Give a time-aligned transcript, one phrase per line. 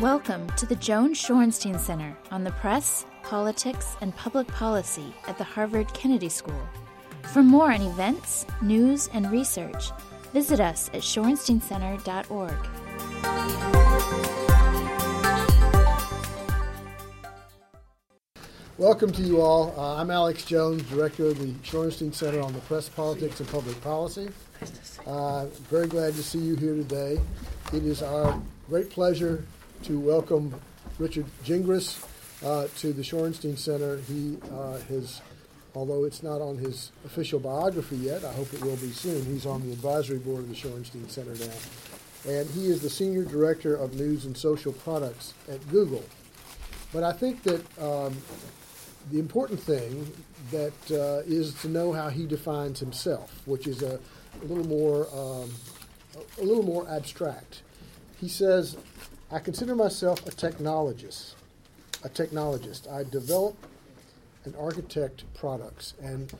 [0.00, 5.44] Welcome to the Joan Shorenstein Center on the Press, Politics, and Public Policy at the
[5.44, 6.60] Harvard Kennedy School.
[7.32, 9.90] For more on events, news, and research,
[10.32, 13.79] visit us at shorensteincenter.org.
[18.80, 19.74] Welcome to you all.
[19.76, 23.78] Uh, I'm Alex Jones, Director of the Shorenstein Center on the Press, Politics, and Public
[23.82, 24.30] Policy.
[25.06, 27.20] Uh, very glad to see you here today.
[27.74, 28.40] It is our
[28.70, 29.44] great pleasure
[29.82, 30.58] to welcome
[30.98, 32.02] Richard Gingras
[32.42, 33.98] uh, to the Shorenstein Center.
[34.08, 35.20] He uh, has,
[35.74, 39.26] although it's not on his official biography yet, I hope it will be soon.
[39.26, 42.32] He's on the advisory board of the Shorenstein Center now.
[42.32, 46.02] And he is the Senior Director of News and Social Products at Google.
[46.94, 48.16] But I think that um,
[49.10, 50.10] the important thing
[50.50, 53.98] that uh, is to know how he defines himself, which is a,
[54.42, 55.50] a little more um,
[56.38, 57.62] a little more abstract.
[58.20, 58.76] He says,
[59.30, 61.34] "I consider myself a technologist.
[62.04, 62.90] A technologist.
[62.90, 63.56] I develop
[64.44, 66.32] and architect products." And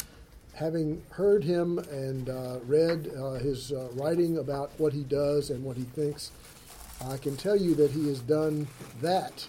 [0.54, 5.64] having heard him and uh, read uh, his uh, writing about what he does and
[5.64, 6.32] what he thinks,
[7.08, 8.68] I can tell you that he has done
[9.00, 9.46] that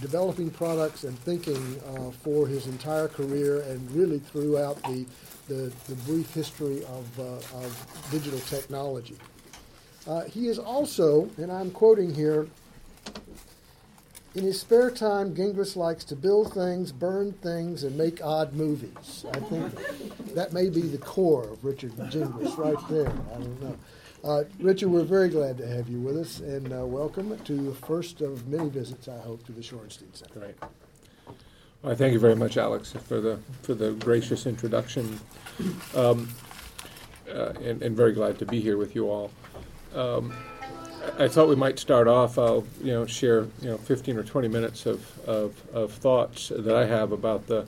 [0.00, 5.06] developing products and thinking uh, for his entire career and really throughout the,
[5.48, 7.22] the, the brief history of, uh,
[7.58, 9.16] of digital technology.
[10.06, 12.48] Uh, he is also, and I'm quoting here,
[14.34, 19.26] in his spare time, Gingras likes to build things, burn things, and make odd movies.
[19.30, 23.10] I think that may be the core of Richard Gingras right there.
[23.10, 23.76] I don't know.
[24.24, 27.74] Uh, Richard, we're very glad to have you with us, and uh, welcome to the
[27.74, 30.38] first of many visits, I hope, to the Shorenstein Center.
[30.38, 30.54] Great.
[31.82, 35.18] Well, thank you very much, Alex, for the for the gracious introduction,
[35.96, 36.28] um,
[37.28, 39.32] uh, and, and, very glad to be here with you all.
[39.92, 40.32] Um,
[41.18, 42.38] I thought we might start off.
[42.38, 46.76] I'll you know share you know 15 or 20 minutes of, of, of thoughts that
[46.76, 47.66] I have about the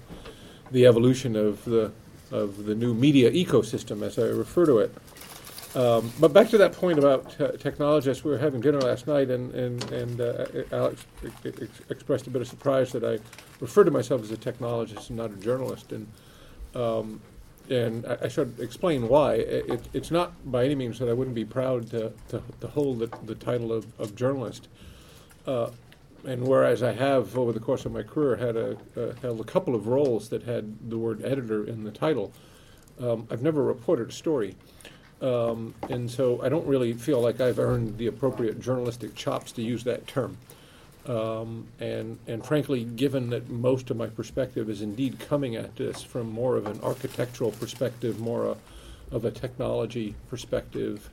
[0.71, 1.91] the evolution of the
[2.31, 4.95] of the new media ecosystem, as I refer to it.
[5.75, 9.31] Um, but back to that point about te- technologists, we were having dinner last night,
[9.31, 11.05] and and and uh, Alex
[11.45, 13.19] ex- expressed a bit of surprise that I
[13.61, 16.07] refer to myself as a technologist and not a journalist, and
[16.77, 17.21] um,
[17.69, 19.35] and I, I, should explain why.
[19.35, 23.01] It, it's not by any means that I wouldn't be proud to to, to hold
[23.01, 24.69] the, the title of, of journalist.
[25.45, 25.71] Uh,
[26.25, 29.45] and whereas I have, over the course of my career, had a uh, held a
[29.45, 32.33] couple of roles that had the word editor in the title,
[33.01, 34.55] um, I've never reported a story.
[35.25, 39.63] Um, and so I don't really feel like I've earned the appropriate journalistic chops to
[39.63, 40.37] use that term.
[41.07, 46.03] Um, and, and frankly, given that most of my perspective is indeed coming at this
[46.03, 48.57] from more of an architectural perspective, more a,
[49.15, 51.09] of a technology perspective,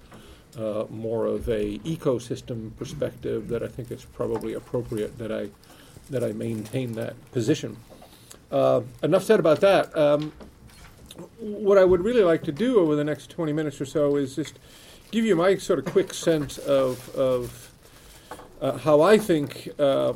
[0.57, 5.49] uh, more of a ecosystem perspective, that I think it's probably appropriate that I
[6.09, 7.78] that I maintain that position.
[8.51, 9.95] Uh, enough said about that.
[9.97, 10.33] Um,
[11.40, 14.36] what I would really like to do over the next 20 minutes or so is
[14.36, 14.59] just
[15.12, 17.72] give you my sort of quick sense of, of
[18.62, 20.14] uh, how I think uh,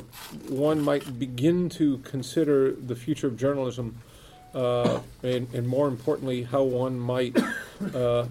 [0.48, 3.96] one might begin to consider the future of journalism,
[4.54, 7.36] uh, and, and, more importantly, how one might
[7.94, 8.26] uh,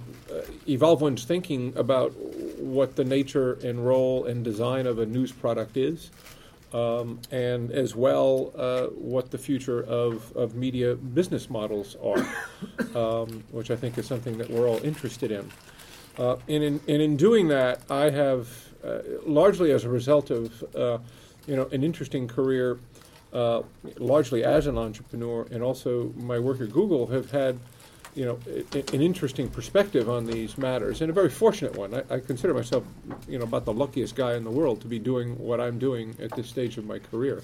[0.68, 2.14] evolve one's thinking about
[2.58, 6.10] what the nature and role and design of a news product is
[6.76, 12.28] um, and as well uh, what the future of, of media business models are,
[12.96, 15.50] um, which I think is something that we're all interested in.
[16.18, 18.50] Uh, and, in, and in doing that, I have,
[18.84, 20.98] uh, largely as a result of uh,
[21.48, 22.78] you know, an interesting career,
[23.32, 23.62] uh,
[23.98, 27.58] largely as an entrepreneur, and also my work at Google, have had
[28.16, 28.40] you know,
[28.74, 31.94] an interesting perspective on these matters, and a very fortunate one.
[31.94, 32.86] I, I, consider myself,
[33.28, 36.16] you know, about the luckiest guy in the world to be doing what I'm doing
[36.22, 37.44] at this stage of my career.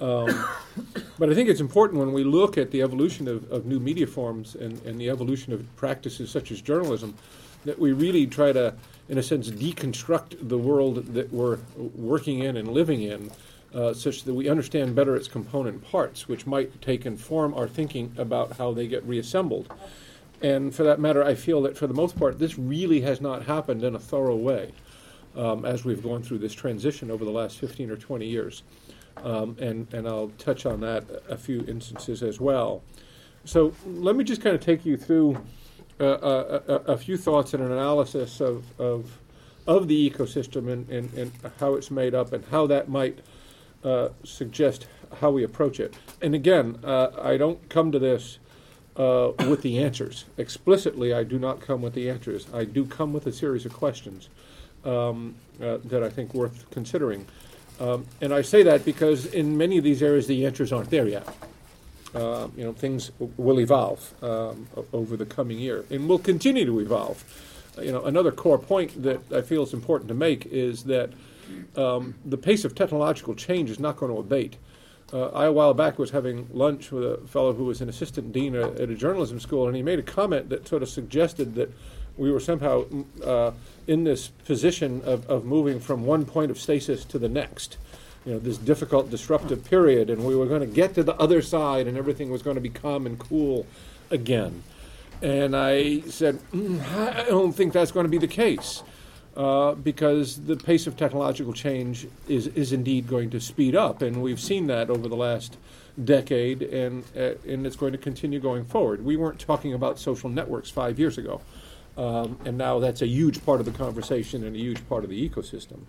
[0.00, 0.48] Um,
[1.18, 4.06] but I think it's important when we look at the evolution of, of new media
[4.06, 7.14] forms and, and the evolution of practices such as journalism,
[7.66, 8.74] that we really try to,
[9.10, 13.30] in a sense, deconstruct the world that we're working in and living in.
[13.74, 17.68] Uh, such that we understand better its component parts, which might take and form our
[17.68, 19.70] thinking about how they get reassembled.
[20.40, 23.44] And for that matter, I feel that for the most part, this really has not
[23.44, 24.72] happened in a thorough way
[25.36, 28.62] um, as we've gone through this transition over the last 15 or 20 years.
[29.18, 32.82] Um, and, and I'll touch on that a few instances as well.
[33.44, 35.36] So let me just kind of take you through
[36.00, 39.18] uh, a, a, a, few thoughts and an analysis of, of,
[39.66, 43.18] of the ecosystem and, and, and how it's made up and how that might
[43.84, 44.86] uh, suggest
[45.20, 45.94] how we approach it.
[46.20, 48.38] And again, uh, I don't come to this
[48.96, 50.24] uh, with the answers.
[50.36, 52.46] Explicitly, I do not come with the answers.
[52.52, 54.28] I do come with a series of questions
[54.84, 57.26] um, uh, that I think worth considering.
[57.80, 61.06] Um, and I say that because in many of these areas, the answers aren't there
[61.06, 61.28] yet.
[62.14, 66.80] Uh, you know, things will evolve um, over the coming year and will continue to
[66.80, 67.22] evolve.
[67.80, 71.10] You know, another core point that I feel is important to make is that
[71.76, 74.56] um, the pace of technological change is not going to abate.
[75.12, 78.32] Uh, I, a while back, was having lunch with a fellow who was an assistant
[78.32, 81.54] dean at, at a journalism school, and he made a comment that sort of suggested
[81.54, 81.72] that
[82.18, 82.84] we were somehow
[83.24, 83.52] uh,
[83.86, 87.78] in this position of, of moving from one point of stasis to the next.
[88.26, 91.40] You know, this difficult, disruptive period, and we were going to get to the other
[91.40, 93.66] side, and everything was going to be calm and cool
[94.10, 94.62] again.
[95.22, 98.82] And I said, mm, I don't think that's going to be the case.
[99.38, 104.20] Uh, because the pace of technological change is, is indeed going to speed up, and
[104.20, 105.56] we've seen that over the last
[106.04, 109.04] decade, and uh, and it's going to continue going forward.
[109.04, 111.40] We weren't talking about social networks five years ago,
[111.96, 115.10] um, and now that's a huge part of the conversation and a huge part of
[115.10, 115.82] the ecosystem.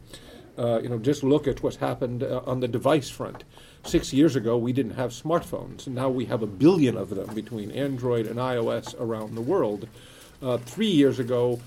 [0.56, 3.46] Uh, you know, just look at what's happened uh, on the device front.
[3.84, 7.34] Six years ago, we didn't have smartphones, and now we have a billion of them
[7.34, 9.88] between Android and iOS around the world.
[10.40, 11.60] Uh, three years ago,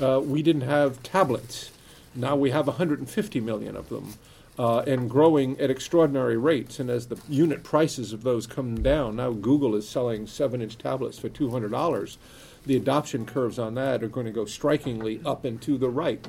[0.00, 1.70] uh, we didn't have tablets.
[2.14, 4.14] Now we have 150 million of them
[4.58, 6.80] uh, and growing at extraordinary rates.
[6.80, 10.76] And as the unit prices of those come down, now Google is selling seven inch
[10.76, 12.16] tablets for $200.
[12.66, 16.26] The adoption curves on that are going to go strikingly up and to the right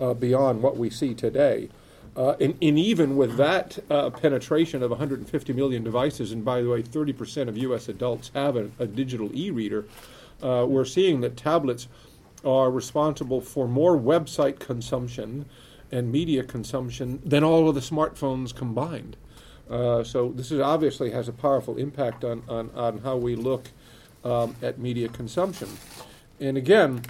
[0.00, 1.68] uh, beyond what we see today.
[2.14, 6.68] Uh, and, and, even with that uh, penetration of 150 million devices, and by the
[6.68, 7.88] way, 30% of U.S.
[7.88, 9.86] adults have a, a digital e reader,
[10.42, 11.88] uh, we're seeing that tablets
[12.44, 15.46] are responsible for more website consumption
[15.90, 19.16] and media consumption than all of the smartphones combined.
[19.70, 23.68] Uh, so this is obviously has a powerful impact on, on, on how we look
[24.24, 25.68] um, at media consumption.
[26.40, 27.02] And again,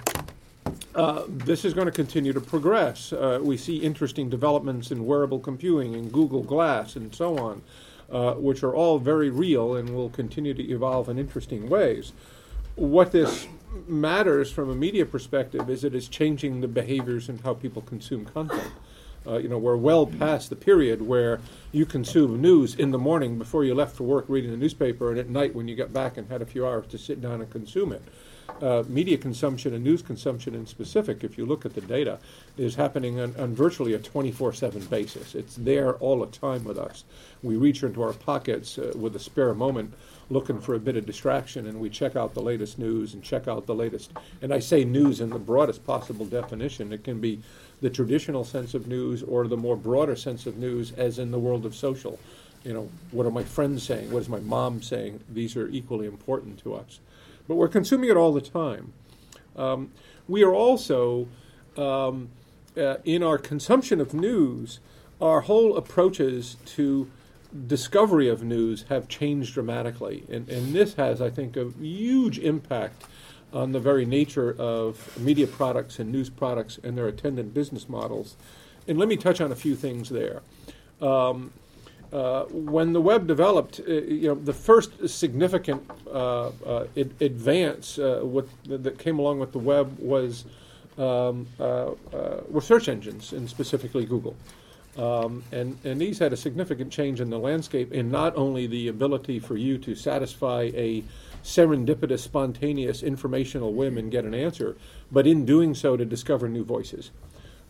[0.95, 3.11] uh, this is going to continue to progress.
[3.11, 7.61] Uh, we see interesting developments in wearable computing and Google Glass and so on,
[8.11, 12.13] uh, which are all very real and will continue to evolve in interesting ways.
[12.75, 13.47] What this
[13.87, 18.25] matters from a media perspective is it is changing the behaviors and how people consume
[18.25, 18.71] content.
[19.25, 21.39] Uh, you know, we're well past the period where
[21.71, 25.19] you consume news in the morning before you left for work reading the newspaper, and
[25.19, 27.49] at night when you got back and had a few hours to sit down and
[27.49, 28.01] consume it.
[28.61, 32.19] Uh, media consumption and news consumption in specific, if you look at the data,
[32.57, 35.35] is happening on, on virtually a 24 7 basis.
[35.35, 37.05] It's there all the time with us.
[37.41, 39.93] We reach into our pockets uh, with a spare moment
[40.29, 43.47] looking for a bit of distraction and we check out the latest news and check
[43.47, 44.11] out the latest
[44.41, 46.93] and I say news in the broadest possible definition.
[46.93, 47.41] It can be
[47.81, 51.39] the traditional sense of news or the more broader sense of news as in the
[51.39, 52.19] world of social.
[52.63, 54.09] You know, what are my friends saying?
[54.11, 55.19] What is my mom saying?
[55.29, 56.99] These are equally important to us.
[57.47, 58.93] But we're consuming it all the time.
[59.57, 59.91] Um,
[60.27, 61.27] we are also,
[61.77, 62.29] um,
[62.77, 64.79] uh, in our consumption of news,
[65.21, 67.09] our whole approaches to
[67.67, 70.23] discovery of news have changed dramatically.
[70.29, 73.03] And, and this has, I think, a huge impact
[73.51, 78.35] on the very nature of media products and news products and their attendant business models.
[78.87, 80.41] And let me touch on a few things there.
[81.01, 81.51] Um,
[82.11, 88.21] uh, when the web developed, uh, you know, the first significant uh, uh advance uh,
[88.23, 90.45] with, that came along with the web was
[90.97, 91.91] um, uh,
[92.49, 94.35] were search engines, and specifically Google.
[94.97, 98.87] Um, and, and these had a significant change in the landscape in not only the
[98.87, 101.03] ability for you to satisfy a
[101.43, 104.77] serendipitous, spontaneous informational whim and get an answer,
[105.11, 107.11] but in doing so to discover new voices.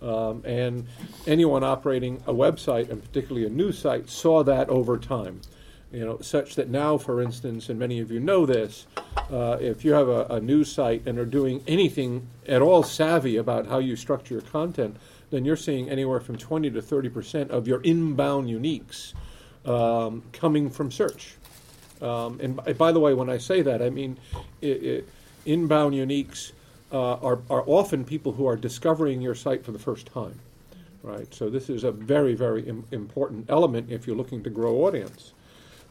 [0.01, 0.85] Um, and
[1.25, 5.39] anyone operating a website, and particularly a news site, saw that over time.
[5.93, 8.85] You know, such that now, for instance, and many of you know this,
[9.31, 13.37] uh, if you have a, a news site and are doing anything at all savvy
[13.37, 14.97] about how you structure your content,
[15.33, 19.13] then you're seeing anywhere from 20 to 30 percent of your inbound uniques
[19.65, 21.35] um, coming from search.
[22.03, 24.19] Um, and by, by, the way, when I say that, I mean
[24.61, 25.09] it, it,
[25.45, 26.51] inbound uniques
[26.91, 30.37] uh, are, are often people who are discovering your site for the first time,
[31.01, 31.33] right?
[31.33, 35.33] So this is a very, very Im- important element if you're looking to grow audience.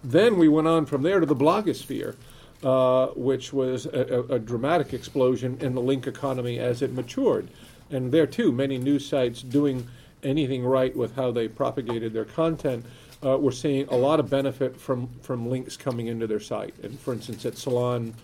[0.04, 2.14] Then we went on from there to the blogosphere,
[2.62, 7.49] uh, which was a, a, a dramatic explosion in the link economy as it matured
[7.92, 9.87] and there too, many news sites doing
[10.22, 12.84] anything right with how they propagated their content
[13.25, 16.75] uh, were seeing a lot of benefit from, from links coming into their site.
[16.82, 18.14] And for instance, at Salon,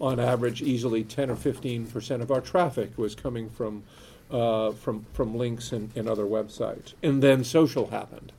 [0.00, 3.82] on average, easily 10 or 15 percent of our traffic was coming from,
[4.30, 6.94] uh, from, from links and, and other websites.
[7.02, 8.32] And then social happened,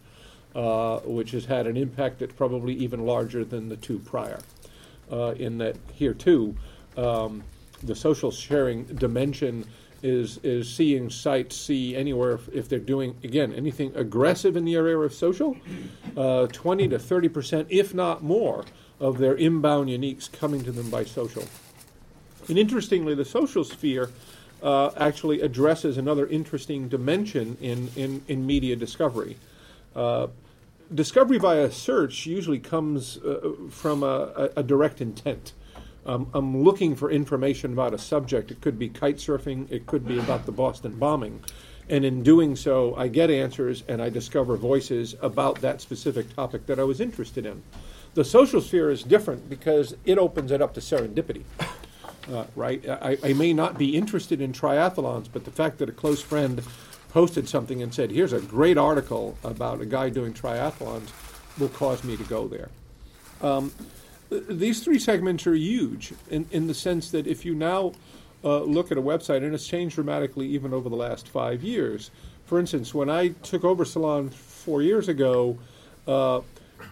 [0.56, 4.40] uh, which has had an impact that's probably even larger than the two prior.
[5.12, 6.56] uh, in that here too,
[6.98, 7.44] um,
[7.84, 9.66] the social sharing dimension
[10.02, 14.76] is is seeing sites see anywhere if, if they're doing again anything aggressive in the
[14.76, 15.58] area of social,
[16.18, 18.66] uh, 20 to 30 percent, if not more,
[19.00, 21.44] of their inbound uniques coming to them by social.
[22.48, 24.10] And interestingly, the social sphere
[24.62, 29.38] uh, actually addresses another interesting dimension in, in, in media discovery.
[29.96, 30.28] Uh,
[30.94, 35.54] discovery via search usually comes uh, from a, a, direct intent.
[36.06, 38.52] Um, I'm looking for information about a subject.
[38.52, 41.42] It could be kite surfing, it could be about the Boston bombing.
[41.90, 46.68] And in doing so, I get answers and I discover voices about that specific topic
[46.68, 47.64] that I was interested in.
[48.14, 51.44] The social sphere is different because it opens it up to serendipity.
[52.30, 52.88] Uh, right?
[52.88, 56.62] I, I, may not be interested in triathlons, but the fact that a close friend
[57.12, 61.10] posted something and said, "Here's a great article about a guy doing triathlons,"
[61.58, 62.70] will cause me to go there.
[63.42, 63.72] Um,
[64.30, 67.94] these three segments are huge in, in the sense that if you now
[68.44, 72.12] uh, look at a website, and it's changed dramatically even over the last five years.
[72.46, 75.58] For instance, when I took over Salon four years ago,
[76.08, 76.42] uh,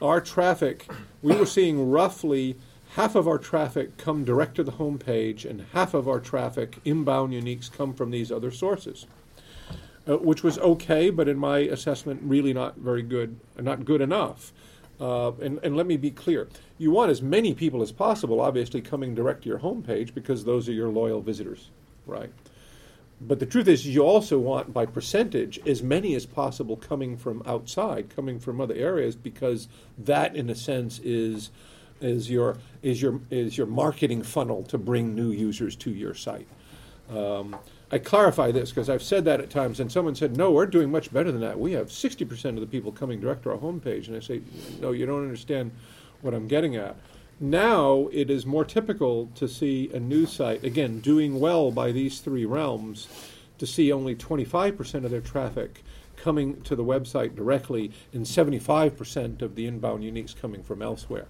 [0.02, 0.88] our traffic,
[1.22, 2.58] we were seeing roughly
[2.96, 7.34] half of our traffic come direct to the homepage, and half of our traffic, inbound
[7.34, 9.06] uniques, come from these other sources.
[10.08, 14.54] Uh, which was okay, but in my assessment, really not very good, not good enough.
[15.02, 18.82] Uh, and, and let me be clear you want as many people as possible, obviously,
[18.82, 21.70] coming direct to your homepage because those are your loyal visitors,
[22.06, 22.32] right?
[23.20, 27.42] But the truth is, you also want, by percentage, as many as possible coming from
[27.48, 29.68] outside, coming from other areas, because
[29.98, 31.50] that, in a sense, is
[32.00, 36.48] is your is your is your marketing funnel to bring new users to your site.
[37.10, 37.56] Um,
[37.92, 40.92] I clarify this because I've said that at times, and someone said, "No, we're doing
[40.92, 41.60] much better than that.
[41.60, 44.42] We have 60% of the people coming direct to our homepage." And I say,
[44.80, 45.72] "No, you don't understand
[46.22, 46.96] what I'm getting at."
[47.40, 52.20] Now it is more typical to see a news site again doing well by these
[52.20, 53.08] three realms,
[53.60, 55.84] to see only 25% of their traffic
[56.16, 61.28] coming to the website directly, and 75% of the inbound uniques coming from elsewhere.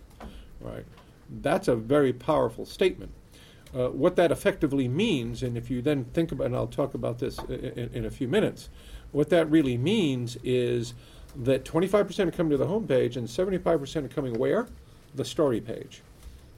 [0.62, 0.86] Right?
[1.30, 3.12] That's a very powerful statement.
[3.76, 7.20] Uh, what that effectively means, and if you then think about, and I'll talk about
[7.20, 8.70] this in, in a few minutes,
[9.12, 10.94] what that really means is
[11.38, 14.68] that 25% are coming to the home page and 75% are coming where?
[15.16, 16.02] The story page,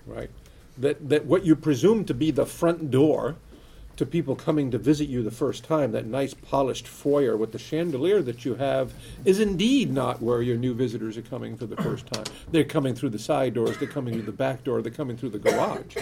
[0.05, 0.29] right?
[0.77, 3.35] That, that what you presume to be the front door
[3.97, 7.59] to people coming to visit you the first time, that nice polished foyer with the
[7.59, 8.93] chandelier that you have,
[9.25, 12.23] is indeed not where your new visitors are coming for the first time.
[12.49, 15.31] They're coming through the side doors, they're coming through the back door, they're coming through
[15.31, 15.97] the garage,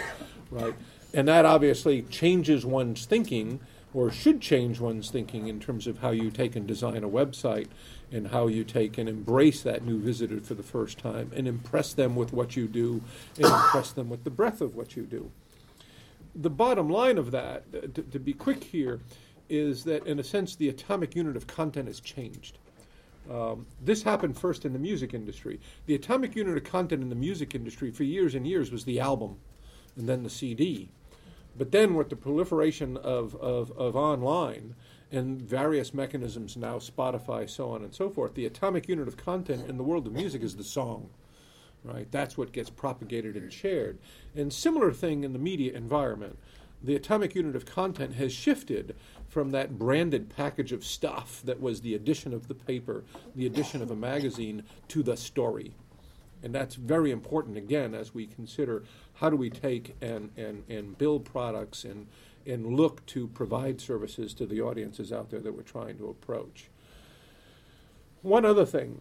[0.52, 0.76] right?
[1.12, 3.62] And that obviously changes one's thinking,
[3.96, 7.68] or should change one's thinking in terms of how you take and design a website
[8.12, 11.94] and how you take and embrace that new visitor for the first time and impress
[11.94, 13.02] them with what you do
[13.36, 15.32] and impress them with the breadth of what you do.
[16.36, 19.02] The bottom line of that, uh, to, to be quick here,
[19.50, 22.58] is that in a sense the atomic unit of content has changed.
[23.30, 25.60] Um, this happened first in the music industry.
[25.86, 29.00] The atomic unit of content in the music industry for years and years was the
[29.00, 29.38] album
[29.98, 30.90] and then the CD.
[31.58, 34.76] But then, with the proliferation of, of, of online
[35.12, 39.70] and various mechanisms now, Spotify, so on and so forth, the atomic unit of content
[39.70, 41.10] in the world of music is the song.
[41.84, 42.12] Right?
[42.12, 44.00] That's what gets propagated and shared.
[44.36, 46.38] And similar thing in the media environment.
[46.84, 48.96] The atomic unit of content has shifted
[49.28, 53.04] from that branded package of stuff that was the edition of the paper,
[53.36, 55.74] the edition of a magazine, to the story.
[56.44, 58.84] And that's very important, again, as we consider
[59.16, 62.08] how do we take and, and, and build products and,
[62.48, 66.70] and look to provide services to the audiences out there that we're trying to approach.
[68.22, 69.00] One other thing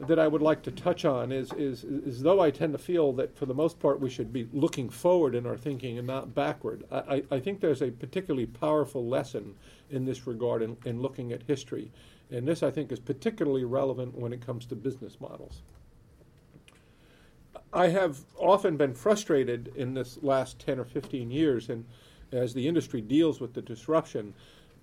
[0.00, 3.12] that I would like to touch on is, is, is though I tend to feel
[3.14, 6.34] that for the most part we should be looking forward in our thinking and not
[6.34, 9.54] backward, I, I think there's a particularly powerful lesson
[9.90, 11.90] in this regard in, in looking at history.
[12.30, 15.62] And this, I think, is particularly relevant when it comes to business models.
[17.72, 21.84] I have often been frustrated in this last 10 or 15 years, and
[22.32, 24.34] as the industry deals with the disruption,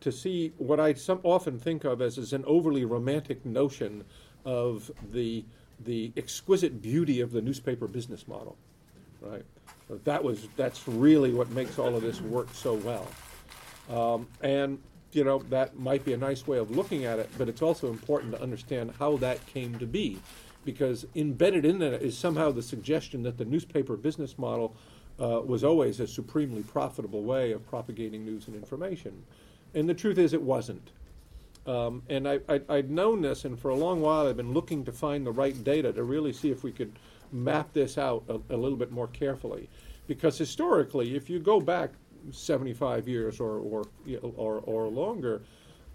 [0.02, 4.04] to see what I some, often think of as, as an overly romantic notion
[4.46, 5.46] of the,
[5.86, 8.58] the exquisite beauty of the newspaper business model.
[9.22, 9.46] Right?
[10.04, 13.08] That was, that's really what makes all of this work so well.
[13.90, 14.80] Um, and
[15.14, 17.90] you know that might be a nice way of looking at it, but it's also
[17.90, 20.20] important to understand how that came to be
[20.66, 24.76] because embedded in that is somehow the suggestion that the newspaper business model
[25.24, 29.24] uh, was always a supremely profitable way of propagating news and information.
[29.74, 30.92] And the truth is, it wasn't.
[31.65, 34.92] Um, and I, would known this, and for a long while I've been looking to
[34.92, 36.92] find the right data to really see if we could
[37.32, 39.70] map this out a, a little bit more carefully.
[40.08, 41.92] Because historically, if you go back
[42.32, 43.86] 75 years or, or,
[44.36, 45.42] or, or longer,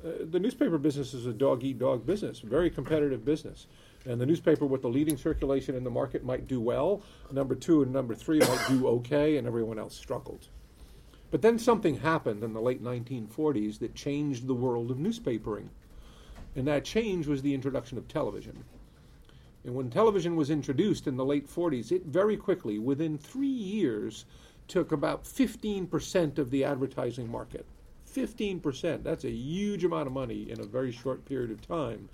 [0.02, 3.66] uh, the newspaper business is a dog eat dog business, very competitive business.
[4.08, 7.82] And the newspaper with the leading circulation in the market might do well, number two
[7.82, 10.48] and number three might do okay, and everyone else struggled.
[11.30, 15.68] But then something happened in the late 1940s that changed the world of newspapering.
[16.56, 18.64] And that change was the introduction of television.
[19.64, 24.24] And when television was introduced in the late 40s, it very quickly, within three years,
[24.68, 27.66] took about 15% of the advertising market.
[28.10, 29.02] 15%.
[29.02, 32.08] That's a huge amount of money in a very short period of time.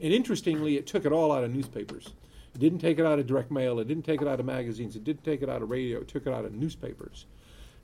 [0.00, 2.12] And interestingly, it took it all out of newspapers.
[2.54, 4.96] It didn't take it out of direct mail, it didn't take it out of magazines,
[4.96, 7.26] it didn't take it out of radio, it took it out of newspapers.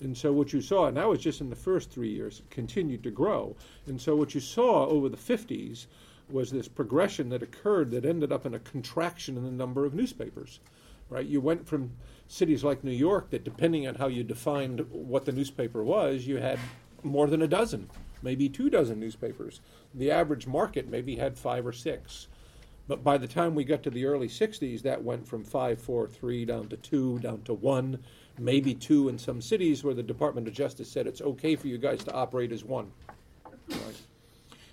[0.00, 3.02] And so what you saw, and that was just in the first three years, continued
[3.04, 3.56] to grow.
[3.86, 5.86] And so what you saw over the 50s
[6.30, 9.94] was this progression that occurred that ended up in a contraction in the number of
[9.94, 10.60] newspapers.
[11.10, 11.26] Right?
[11.26, 11.92] You went from
[12.28, 16.38] cities like New York that, depending on how you defined what the newspaper was, you
[16.38, 16.58] had
[17.02, 17.88] more than a dozen,
[18.24, 19.60] maybe two dozen newspapers.
[19.94, 22.26] The average market maybe had five or six.
[22.88, 26.06] But by the time we got to the early 60s, that went from five, four,
[26.06, 28.02] three down to two, down to one,
[28.38, 31.78] maybe two in some cities where the Department of Justice said it's okay for you
[31.78, 32.90] guys to operate as one.
[33.68, 34.02] Right?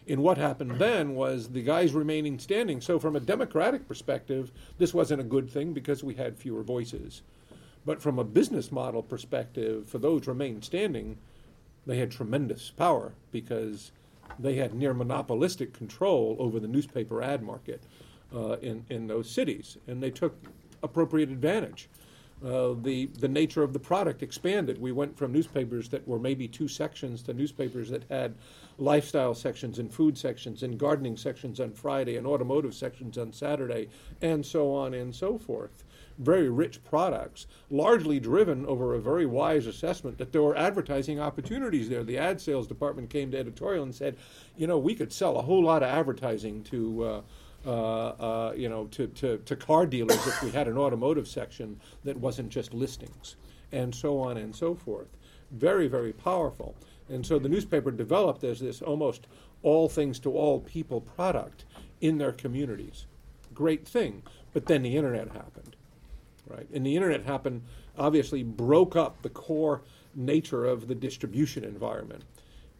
[0.10, 2.81] And what happened then was the guys remaining standing.
[2.81, 7.22] So, from a democratic perspective, this wasn't a good thing because we had fewer voices.
[7.86, 11.17] But from a business model perspective, for those remained standing,
[11.86, 13.92] they had tremendous power because
[14.40, 17.82] they had near monopolistic control over the newspaper ad market
[18.36, 19.78] uh, in, in those cities.
[19.88, 20.36] And they took
[20.84, 21.90] appropriate advantage.
[22.44, 24.82] Uh, the the nature of the product expanded.
[24.82, 28.34] We went from newspapers that were maybe two sections to newspapers that had
[28.80, 33.90] lifestyle sections and food sections and gardening sections on Friday and automotive sections on Saturday
[34.24, 35.84] and so on and so forth.
[36.18, 41.89] Very rich products, largely driven over a very wise assessment that there were advertising opportunities
[41.89, 42.03] there.
[42.03, 44.18] The ad sales department came to editorial and said,
[44.56, 47.04] you know, we could sell a whole lot of advertising to.
[47.04, 47.21] Uh,
[47.63, 51.80] uh, uh, you know, to, to, to car dealers if we had an automotive section
[52.04, 53.36] that wasn't just listings,
[53.71, 55.15] and so on and so forth.
[55.52, 56.76] Very, very powerful.
[57.08, 59.28] And so the newspaper developed as this almost
[59.62, 61.65] all things to all people product
[62.00, 63.06] in their communities.
[63.54, 64.24] Great thing.
[64.54, 65.70] But then the internet happened,
[66.52, 66.68] right?
[66.74, 67.64] And the internet happened,
[67.98, 69.82] obviously broke up the core
[70.16, 72.24] nature of the distribution environment.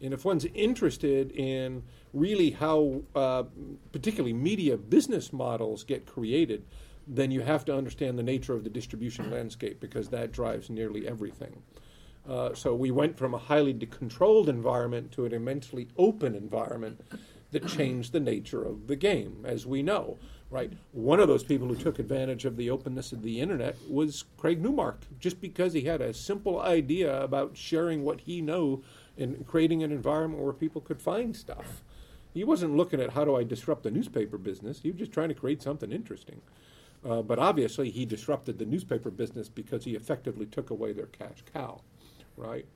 [0.00, 3.44] And if one's interested in really how, uh,
[3.92, 6.64] particularly media business models get created,
[7.06, 11.06] then you have to understand the nature of the distribution landscape because that drives nearly
[11.06, 11.62] everything.
[12.28, 17.00] Uh, so we went from a highly controlled environment to an immensely open environment
[17.50, 20.18] that changed the nature of the game, as we know.
[20.52, 20.70] Right.
[20.92, 24.60] One of those people who took advantage of the openness of the internet was Craig
[24.60, 28.84] Newmark, just because he had a simple idea about sharing what he knew
[29.16, 31.82] and creating an environment where people could find stuff.
[32.34, 34.80] He wasn't looking at how do I disrupt the newspaper business.
[34.82, 36.42] He was just trying to create something interesting.
[37.02, 41.42] Uh, but obviously, he disrupted the newspaper business because he effectively took away their cash
[41.50, 41.80] cow,
[42.36, 42.66] right?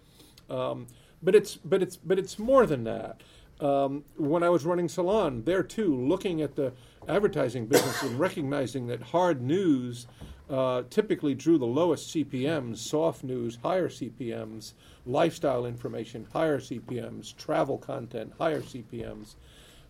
[0.49, 0.87] Um,
[1.23, 3.21] but it's but it's but it's more than that.
[3.61, 6.73] Um, when I was running Salon, there too, looking at the
[7.09, 10.07] advertising business and recognizing that hard news
[10.51, 14.75] uh, typically drew the lowest CPMs, soft news, higher CPMs,
[15.07, 19.37] lifestyle information, higher CPMs, travel content, higher CPMs.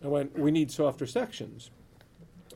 [0.03, 1.71] I went, we need softer sections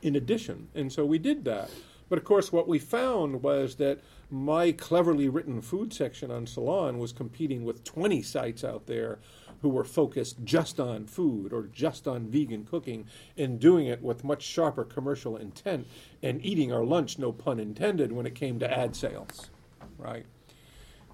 [0.02, 0.70] in addition.
[0.74, 1.70] And so we did that.
[2.10, 6.98] But of course, what we found was that my cleverly written food section on Salon
[7.00, 9.20] was competing with 20 sites out there
[9.62, 13.06] who were focused just on food or just on vegan cooking
[13.38, 15.88] and doing it with much sharper commercial intent
[16.24, 19.50] and eating our lunch, no pun intended, when it came to ad sales,
[19.98, 20.26] right?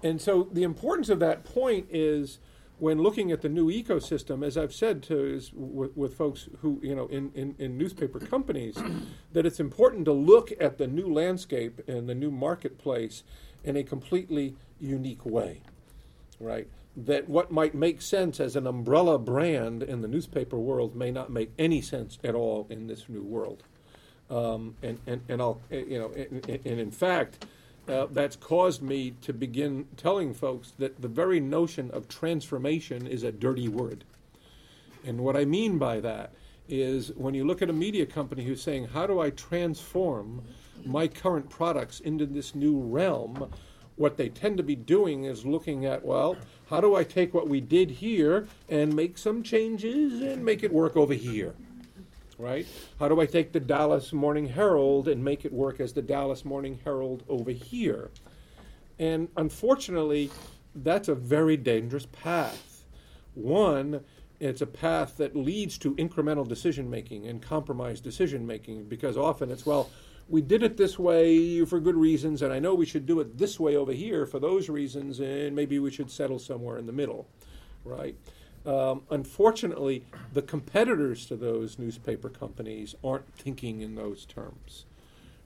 [0.02, 2.38] And so the importance of that point is
[2.78, 6.94] when looking at the new ecosystem, as I've said to with, with, folks who you
[6.94, 8.76] know in, in, in newspaper companies,
[9.32, 13.24] that it's important to look at the new landscape and the new marketplace
[13.64, 15.60] in a completely unique way,
[16.38, 16.68] right?
[17.06, 21.30] That what might make sense as an umbrella brand in the newspaper world may not
[21.30, 23.62] make any sense at all in this new world.
[24.28, 27.46] Um, and, and, and I'll, eh, you know, and, and in fact,
[27.88, 33.22] uh, that's caused me to begin telling folks that the very notion of transformation is
[33.22, 34.04] a dirty word.
[35.06, 36.32] And what I mean by that
[36.68, 40.42] is when you look at a media company who's saying, How do I transform
[40.84, 43.50] my current products into this new realm?
[43.96, 46.36] What they tend to be doing is looking at, well,
[46.70, 50.72] how do I take what we did here and make some changes and make it
[50.72, 51.54] work over here?
[52.38, 52.66] right?
[52.98, 56.44] How do I take the Dallas Morning Herald and make it work as the Dallas
[56.44, 58.10] Morning Herald over here?
[58.98, 60.30] And unfortunately,
[60.74, 62.84] that's a very dangerous path.
[63.34, 64.04] One,
[64.40, 69.50] it's a path that leads to incremental decision making and compromised decision making because often
[69.50, 69.90] it's, well,
[70.28, 73.38] we did it this way for good reasons, and I know we should do it
[73.38, 76.92] this way over here for those reasons, and maybe we should settle somewhere in the
[76.92, 77.26] middle,
[77.84, 78.14] right?
[78.66, 84.84] Um, unfortunately, the competitors to those newspaper companies aren't thinking in those terms,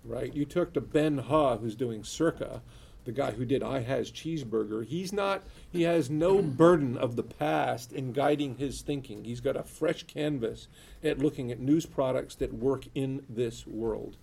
[0.04, 0.34] right?
[0.34, 2.62] You took to Ben Huh, who's doing Circa,
[3.04, 4.84] the guy who did I Has Cheezburger.
[4.84, 5.42] He's not.
[5.70, 9.24] He has no burden of the past in guiding his thinking.
[9.24, 10.68] He's got a fresh canvas
[11.02, 14.16] at looking at news products that work in this world,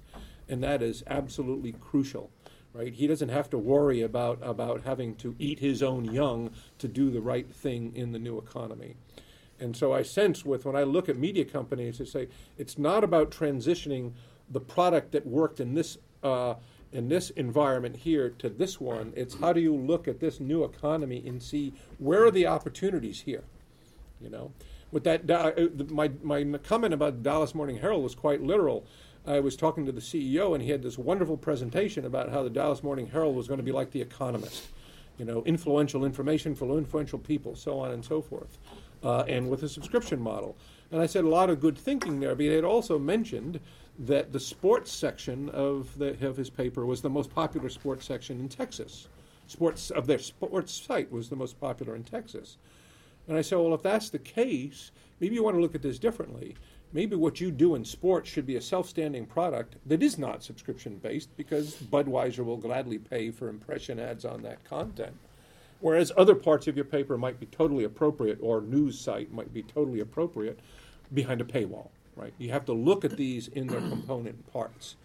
[0.50, 2.32] and that is absolutely crucial
[2.74, 2.94] right?
[2.94, 7.10] He doesn't have to worry about, about having to eat his own young to do
[7.10, 8.96] the right thing in the new economy.
[9.60, 13.04] And so I sense with when I look at media companies, to say it's not
[13.04, 14.14] about transitioning
[14.50, 16.56] the product that worked in this uh,
[16.92, 19.14] in this environment here to this one.
[19.16, 23.22] It's how do you look at this new economy and see where are the opportunities
[23.22, 23.44] here,
[24.20, 24.52] you know.
[24.92, 25.52] With that, uh,
[25.90, 28.88] my my comment about Dallas Morning Herald was quite literal.
[29.30, 32.50] I was talking to the CEO, and he had this wonderful presentation about how the
[32.50, 34.70] Dallas Morning Herald was going to be like The Economist,
[35.20, 38.58] you know, influential information for influential people, so on and so forth,
[39.04, 40.58] uh, and with a subscription model.
[40.92, 43.60] And I said a lot of good thinking there, but he had also mentioned
[44.00, 48.40] that the sports section of, the, of his paper was the most popular sports section
[48.40, 49.10] in Texas.
[49.46, 52.58] Sports of their sports site was the most popular in Texas.
[53.28, 54.90] And I said, well, if that's the case,
[55.20, 56.56] maybe you want to look at this differently
[56.92, 61.36] maybe what you do in sports should be a self-standing product that is not subscription-based
[61.38, 65.16] because Budweiser will gladly pay for impression ads on that content.
[65.82, 69.64] Whereas other parts of your paper might be totally appropriate or news site might be
[69.64, 70.60] totally appropriate
[71.14, 72.34] behind a paywall, right?
[72.38, 74.96] You have to look at these in their component parts.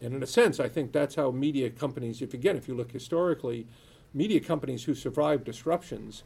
[0.00, 2.92] And in a sense, I think that's how media companies, if again, if you look
[2.92, 3.66] historically,
[4.14, 6.22] media companies who survive disruptions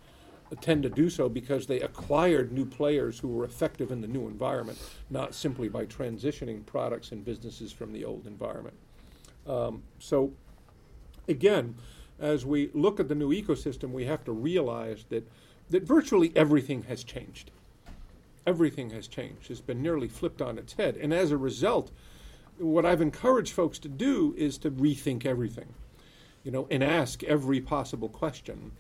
[0.56, 4.26] tend to do so because they acquired new players who were effective in the new
[4.26, 8.76] environment, not simply by transitioning products and businesses from the old environment.
[9.46, 10.32] Um, so,
[11.28, 11.76] again,
[12.18, 15.26] as we look at the new ecosystem, we have to realize that,
[15.70, 17.50] that virtually everything has changed.
[18.46, 19.50] Everything has changed.
[19.50, 20.96] It's been nearly flipped on its head.
[20.96, 21.90] And as a result,
[22.58, 25.74] what I've encouraged folks to do is to rethink everything,
[26.42, 28.72] you know, and ask every possible question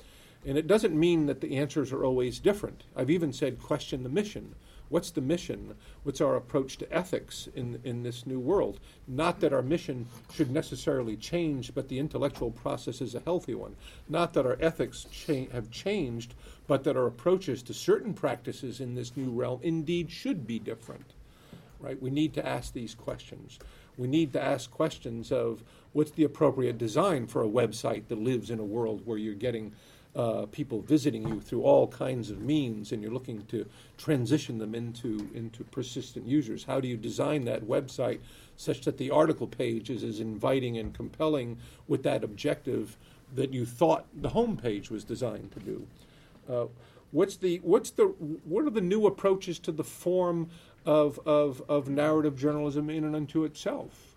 [0.46, 2.84] and it doesn't mean that the answers are always different.
[2.96, 4.54] I've even said question the mission.
[4.88, 5.76] What's the mission?
[6.02, 8.80] What's our approach to ethics in, in this new world?
[9.06, 13.76] Not that our mission should necessarily change, but the intellectual process is a healthy one.
[14.08, 16.34] Not that our ethics cha- have changed,
[16.66, 21.12] but that our approaches to certain practices in this new realm indeed should be different.
[21.78, 22.00] Right?
[22.02, 23.60] We need to ask these questions.
[23.96, 28.50] We need to ask questions of what's the appropriate design for a website that lives
[28.50, 29.72] in a world where you're getting
[30.14, 34.74] uh, people visiting you through all kinds of means, and you're looking to transition them
[34.74, 36.64] into into persistent users.
[36.64, 38.18] How do you design that website
[38.56, 42.96] such that the article page is as inviting and compelling with that objective
[43.34, 45.86] that you thought the home page was designed to do?
[46.48, 46.66] Uh,
[47.12, 50.50] what's the what's the what are the new approaches to the form
[50.84, 54.09] of of, of narrative journalism in and unto itself?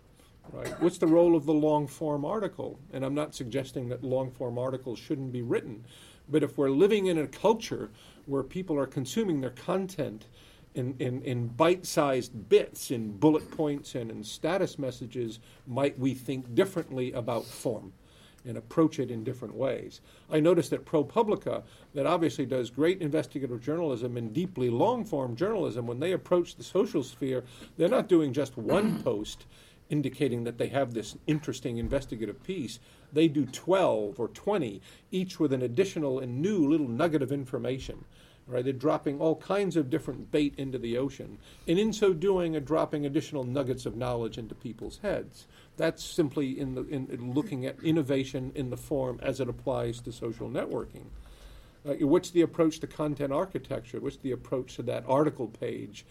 [0.52, 0.82] Right?
[0.82, 2.80] What's the role of the long form article?
[2.92, 5.86] And I'm not suggesting that long form articles shouldn't be written,
[6.30, 7.90] but if we're living in a culture
[8.26, 10.28] where people are consuming their content
[10.76, 16.14] in, in, in bite sized bits, in bullet points, and in status messages, might we
[16.14, 17.94] think differently about form?
[18.46, 20.02] and approach it in different ways.
[20.30, 25.88] I noticed that ProPublica, that obviously does great investigative journalism and deeply long form journalism,
[25.88, 27.44] when they approach the social sphere,
[27.78, 29.46] they're not doing just one post
[29.94, 32.80] indicating that they have this interesting investigative piece,
[33.14, 38.04] they do 12 or 20, each with an additional and new little nugget of information.
[38.48, 38.64] Right?
[38.64, 42.60] They're dropping all kinds of different bait into the ocean, and in so doing, are
[42.60, 45.46] dropping additional nuggets of knowledge into people's heads.
[45.78, 50.02] That's simply in, the, in, in looking at innovation in the form as it applies
[50.02, 51.06] to social networking.
[51.88, 54.00] Uh, what's the approach to content architecture?
[54.00, 56.04] What's the approach to that article page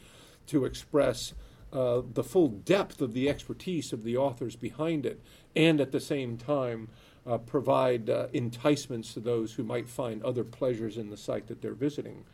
[0.47, 1.35] to express
[1.73, 5.21] uh, the full depth of the expertise of the authors behind it,
[5.57, 6.89] and at the same time
[7.27, 11.63] uh, provide uh, enticements to those who might find other pleasures in the site that
[11.63, 12.25] they're visiting.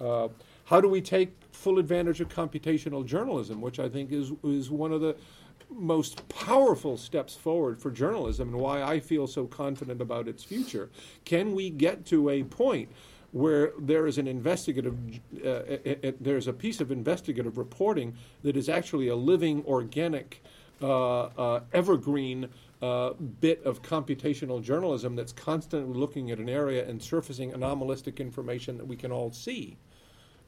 [0.00, 0.28] Uh,
[0.64, 4.92] how do we take full advantage of computational journalism, which I think is, is one
[4.92, 5.16] of the
[5.70, 10.90] most powerful steps forward for journalism and why I feel so confident about its future?
[11.24, 12.90] Can we get to a point
[13.32, 14.96] where there is an investigative,
[15.44, 20.42] uh, it, it, there's a piece of investigative reporting that is actually a living, organic,
[20.82, 22.48] uh, uh, evergreen
[22.82, 28.76] uh, bit of computational journalism that's constantly looking at an area and surfacing anomalistic information
[28.76, 29.76] that we can all see,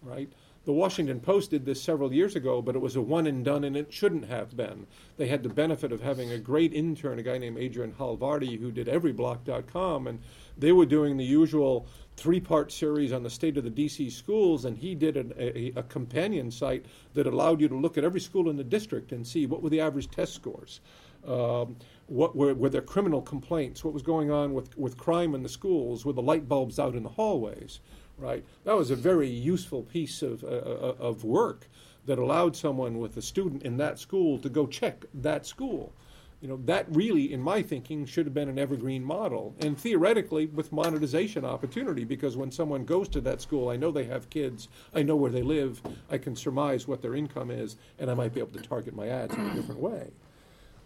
[0.03, 0.31] right?
[0.67, 3.65] The Washington Post did this several years ago, but it was a one and done,
[3.65, 4.87] and it shouldn't have been.
[5.17, 8.71] They had the benefit of having a great intern, a guy named Adrian Holovaty, who
[8.71, 10.21] did everyblock.com, and
[10.59, 11.87] they were doing the usual
[12.19, 15.83] three part series on the state of the DC schools, and he did a, a,
[15.85, 19.47] companion site that allowed you to look at every school in the district and see
[19.47, 20.81] what were the average test scores.
[21.27, 21.77] Um,
[22.07, 23.85] what were, were there criminal complaints?
[23.85, 26.05] What was going on with, with crime in the schools?
[26.05, 27.81] Were the light bulbs out in the hallways?
[28.19, 28.45] right?
[28.65, 31.69] That was a very useful piece of, uh, uh, of work
[32.07, 35.93] that allowed someone with a student in that school to go check that school.
[36.41, 39.57] You know, that really, in my thinking, should have been an evergreen model.
[39.61, 44.05] And theoretically, with monetization opportunity, because when someone goes to that school, I know they
[44.05, 48.09] have kids, I know where they live, I can surmise what their income is, and
[48.09, 50.11] I might be able to target my ads in a different way.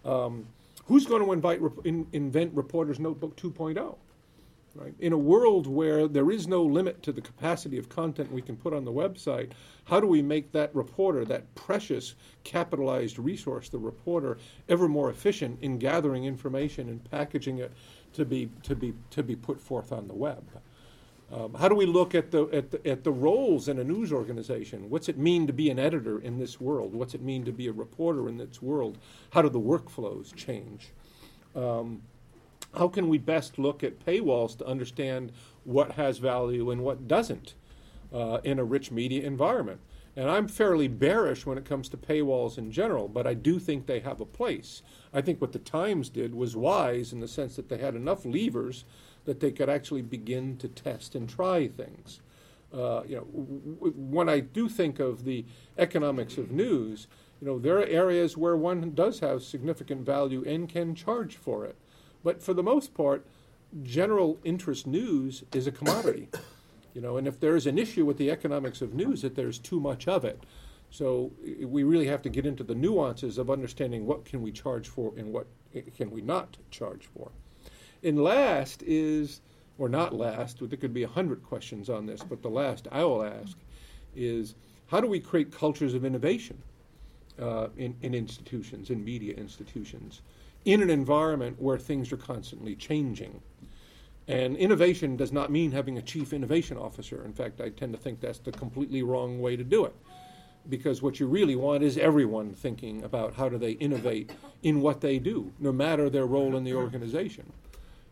[0.06, 0.46] Um,
[0.86, 3.96] who's going to invite, in, invent Reporter's Notebook 2.0?
[4.74, 4.94] Right?
[5.00, 8.56] In a world where there is no limit to the capacity of content we can
[8.56, 9.50] put on the website,
[9.84, 14.38] how do we make that reporter, that precious capitalized resource, the reporter,
[14.70, 17.70] ever more efficient in gathering information and packaging it
[18.14, 20.42] to be, to be, to be put forth on the web?
[21.30, 24.12] Um, how do we look at the, at, the, at the roles in a news
[24.12, 24.90] organization?
[24.90, 26.94] What's it mean to be an editor in this world?
[26.94, 28.98] What's it mean to be a reporter in this world?
[29.30, 30.92] How do the workflows change?
[31.54, 32.02] Um,
[32.74, 35.32] how can we best look at paywalls to understand
[35.64, 37.54] what has value and what doesn't
[38.12, 39.80] uh, in a rich media environment?
[40.14, 43.86] And I'm fairly bearish when it comes to paywalls in general, but I do think
[43.86, 44.82] they have a place.
[45.12, 48.26] I think what the Times did was wise in the sense that they had enough
[48.26, 48.84] levers
[49.24, 52.20] that they could actually begin to test and try things.
[52.72, 55.44] Uh, you know, w- when I do think of the
[55.78, 57.06] economics of news,
[57.40, 61.64] you know, there are areas where one does have significant value and can charge for
[61.64, 61.76] it.
[62.22, 63.26] But for the most part,
[63.82, 66.28] general interest news is a commodity.
[66.94, 69.80] You know, and if there's an issue with the economics of news, that there's too
[69.80, 70.44] much of it.
[70.90, 71.32] So
[71.64, 75.14] we really have to get into the nuances of understanding what can we charge for
[75.16, 75.46] and what
[75.96, 77.32] can we not charge for.
[78.04, 79.40] And last is,
[79.78, 83.04] or not last, there could be a hundred questions on this, but the last I
[83.04, 83.56] will ask
[84.14, 84.54] is
[84.88, 86.62] how do we create cultures of innovation
[87.40, 90.20] uh, in, in institutions, in media institutions?
[90.64, 93.40] In an environment where things are constantly changing.
[94.28, 97.24] And innovation does not mean having a chief innovation officer.
[97.24, 99.94] In fact, I tend to think that's the completely wrong way to do it.
[100.68, 104.30] Because what you really want is everyone thinking about how do they innovate
[104.62, 107.52] in what they do, no matter their role in the organization.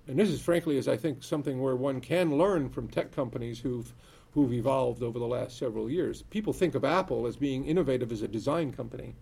[0.08, 3.60] And this is frankly, as I think, something where one can learn from tech companies
[3.60, 3.92] who've
[4.32, 6.22] who've evolved over the last several years.
[6.22, 9.14] People think of Apple as being innovative as a design company.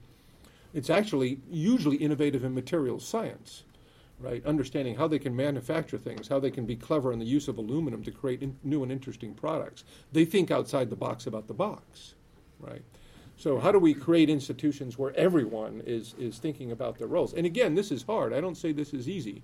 [0.79, 3.65] It's actually usually innovative in materials science,
[4.21, 4.47] right?
[4.47, 7.59] Understanding how they can manufacture things, how they can be clever in the use of
[7.59, 9.83] aluminum to create in, new and interesting products.
[10.13, 12.15] They think outside the box about the box,
[12.61, 12.83] right?
[13.37, 17.35] So how do we create institutions where everyone is is thinking about their roles?
[17.35, 18.33] And again, this is hard.
[18.33, 19.43] I don't say this is easy.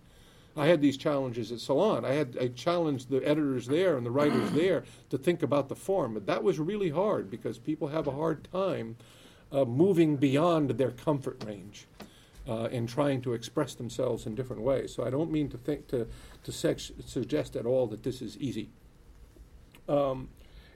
[0.56, 2.04] I had these challenges at Salon.
[2.04, 5.74] I had I challenged the editors there and the writers there to think about the
[5.74, 8.94] form, but that was really hard because people have a hard time
[9.52, 11.86] uh, moving beyond their comfort range
[12.48, 14.94] uh, and trying to express themselves in different ways.
[14.94, 16.06] So I don't mean to think to
[16.44, 18.68] to sex, suggest at all that this is easy.
[19.88, 20.28] Um,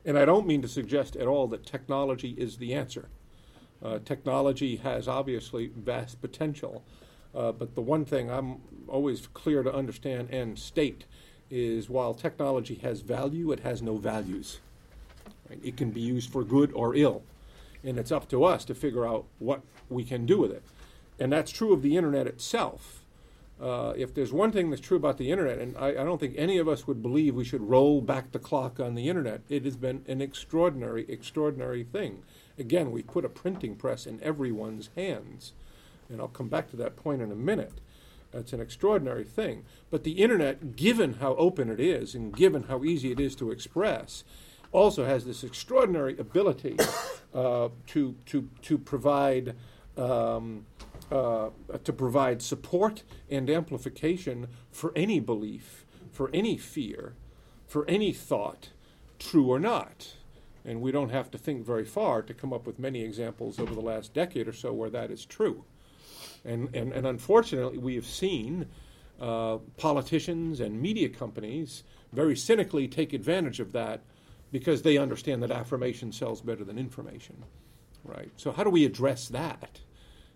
[0.04, 3.08] and I don't mean to suggest at all that technology is the answer.
[3.82, 6.82] Uh, technology has obviously vast potential,
[7.34, 8.56] uh, but the one thing I'm
[8.88, 11.04] always clear to understand and state
[11.50, 14.60] is while technology has value, it has no values.
[15.48, 15.60] Right?
[15.62, 17.22] It can be used for good or ill
[17.84, 20.62] and it's up to us to figure out what we can do with it.
[21.18, 23.02] And that's true of the internet itself.
[23.60, 26.34] Uh, if there's one thing that's true about the internet, and I, I, don't think
[26.36, 29.64] any of us would believe we should roll back the clock on the internet, it
[29.64, 32.22] has been an extraordinary, extraordinary thing.
[32.56, 35.54] Again, we've put a printing press in everyone's hands.
[36.08, 37.80] And I'll come back to that point in a minute.
[38.32, 39.64] It's an extraordinary thing.
[39.90, 43.50] But the internet, given how open it is and given how easy it is to
[43.50, 44.22] express,
[44.72, 46.76] also has this extraordinary ability
[47.34, 49.54] uh, to, to, to provide
[49.96, 50.64] um,
[51.10, 51.48] uh,
[51.84, 57.14] to provide support and amplification for any belief, for any fear,
[57.66, 58.70] for any thought,
[59.18, 60.14] true or not.
[60.64, 63.74] And we don't have to think very far to come up with many examples over
[63.74, 65.64] the last decade or so where that is true.
[66.44, 68.66] And, and, and unfortunately, we have seen
[69.20, 74.02] uh, politicians and media companies very cynically take advantage of that
[74.50, 77.44] because they understand that affirmation sells better than information,
[78.04, 78.30] right?
[78.36, 79.80] So how do we address that?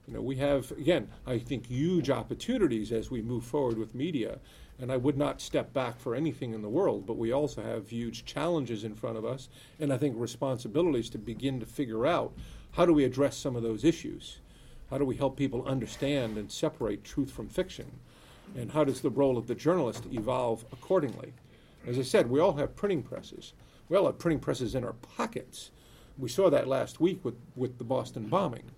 [0.06, 4.38] You know, we have again, I think, huge opportunities as we move forward with media,
[4.78, 7.06] and I would not step back for anything in the world.
[7.06, 9.48] But we also have huge challenges in front of us,
[9.78, 12.32] and I think responsibilities to begin to figure out
[12.72, 14.38] how do we address some of those issues.
[14.90, 17.86] How do we help people understand and separate truth from fiction?
[18.56, 21.32] And how does the role of the journalist evolve accordingly?
[21.86, 23.54] As I said, we all have printing presses.
[23.92, 25.70] We all have printing presses in our pockets.
[26.16, 28.70] We saw that last week with, with the Boston bombing.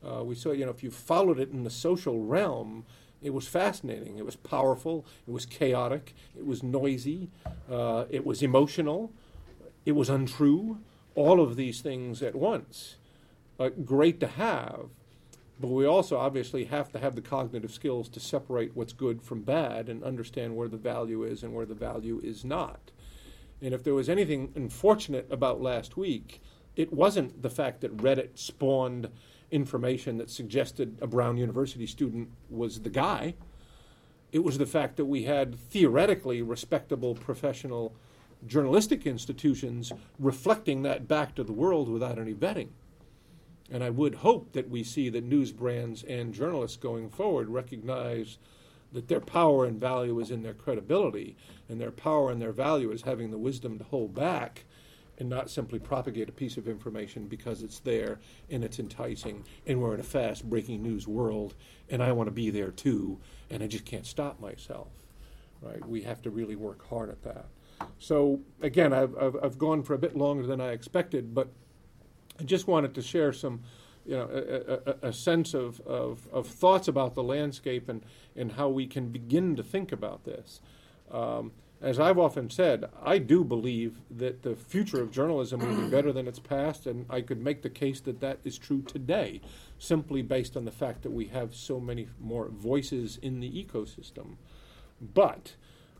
[0.00, 2.84] Uh, we saw, you know, if you followed it in the social realm,
[3.20, 4.16] it was fascinating.
[4.16, 5.04] It was powerful.
[5.26, 6.14] It was chaotic.
[6.38, 7.30] It was noisy.
[7.68, 9.12] Uh, it was emotional.
[9.84, 10.78] It was untrue.
[11.16, 12.94] All of these things at once.
[13.58, 14.86] Uh, great to have,
[15.58, 19.42] but we also obviously have to have the cognitive skills to separate what's good from
[19.42, 22.92] bad and understand where the value is and where the value is not.
[23.62, 26.40] And if there was anything unfortunate about last week,
[26.76, 29.08] it wasn't the fact that Reddit spawned
[29.50, 33.34] information that suggested a Brown University student was the guy.
[34.32, 37.94] It was the fact that we had theoretically respectable professional
[38.46, 42.68] journalistic institutions reflecting that back to the world without any vetting.
[43.70, 48.38] And I would hope that we see that news brands and journalists going forward recognize
[48.92, 51.36] that their power and value is in their credibility,
[51.68, 54.64] and their power and their value is having the wisdom to hold back
[55.20, 58.18] and not simply propagate a piece of information because it's there
[58.50, 61.54] and it's enticing and we're in a fast breaking news world
[61.90, 64.88] and I want to be there too and I just can't stop myself.
[65.60, 65.86] Right?
[65.86, 67.44] We have to really work hard at that.
[67.98, 71.48] So again, I've, I've, I've gone for a bit longer than I expected, but
[72.38, 73.60] I just wanted to share some,
[74.06, 78.02] you know, a, a, a sense of, of, of, thoughts about the landscape and,
[78.36, 80.60] and how we can begin to think about this.
[81.10, 85.90] Um, as I've often said, I do believe that the future of journalism will be
[85.96, 89.40] better than its past, and I could make the case that that is true today,
[89.78, 94.36] simply based on the fact that we have so many more voices in the ecosystem.
[95.00, 95.54] But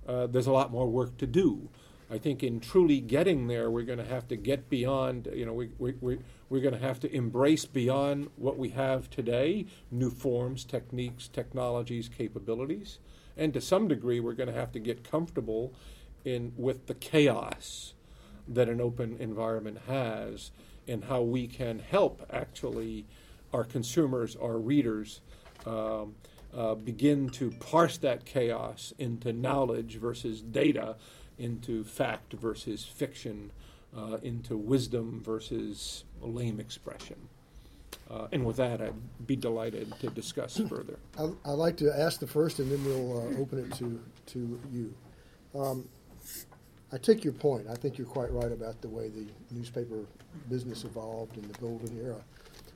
[0.07, 1.71] uh, there's a lot more work to do.
[2.13, 5.53] I think in truly getting there, we're going to have to get beyond, you know,
[5.53, 6.19] we, we, we,
[6.49, 12.09] we're going to have to embrace beyond what we have today new forms, techniques, technologies,
[12.09, 12.99] capabilities.
[13.37, 15.73] And to some degree, we're going to have to get comfortable
[16.25, 17.95] in with the chaos
[18.49, 20.51] that an open environment has,
[20.89, 23.07] and how we can help actually
[23.53, 25.21] our consumers, our readers,
[25.65, 26.15] um,
[26.53, 30.97] uh, begin to parse that chaos into knowledge versus data,
[31.41, 33.51] into fact versus fiction,
[33.97, 37.17] uh, into wisdom versus lame expression.
[38.11, 40.99] Uh, and with that, I'd be delighted to discuss further.
[41.19, 44.61] I, I'd like to ask the first, and then we'll uh, open it to, to
[44.73, 44.95] you.
[45.55, 45.89] Um,
[46.93, 47.67] I take your point.
[47.71, 50.05] I think you're quite right about the way the newspaper
[50.49, 52.21] business evolved in the golden era.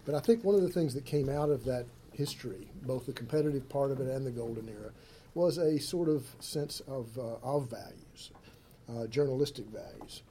[0.04, 3.12] But I think one of the things that came out of that history, both the
[3.12, 4.92] competitive part of it and the golden era,
[5.34, 8.30] was a sort of sense of, uh, of values,
[8.88, 10.22] uh, journalistic values.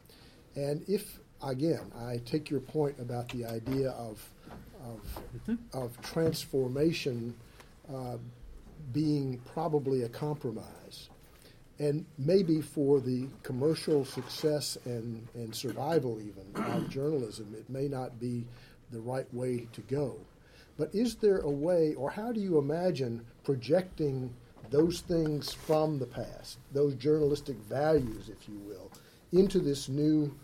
[0.56, 4.24] And if, again, I take your point about the idea of
[4.84, 5.78] of, mm-hmm.
[5.78, 7.34] of transformation
[7.94, 8.18] uh,
[8.92, 11.10] being probably a compromise.
[11.80, 18.20] And maybe for the commercial success and, and survival, even of journalism, it may not
[18.20, 18.46] be
[18.92, 20.18] the right way to go.
[20.78, 24.34] But is there a way, or how do you imagine projecting
[24.74, 28.92] those things from the past, those journalistic values, if you will,
[29.32, 30.36] into this new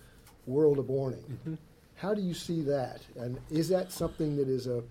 [0.45, 1.23] world of warning?
[1.31, 1.55] Mm-hmm.
[1.95, 3.01] How do you see that?
[3.17, 4.83] And is that something that is a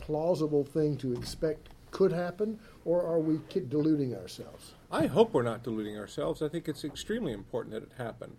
[0.00, 4.72] plausible thing to expect could happen, or are we deluding ourselves?
[4.90, 6.40] I hope we're not deluding ourselves.
[6.40, 8.36] I think it's extremely important that it happen.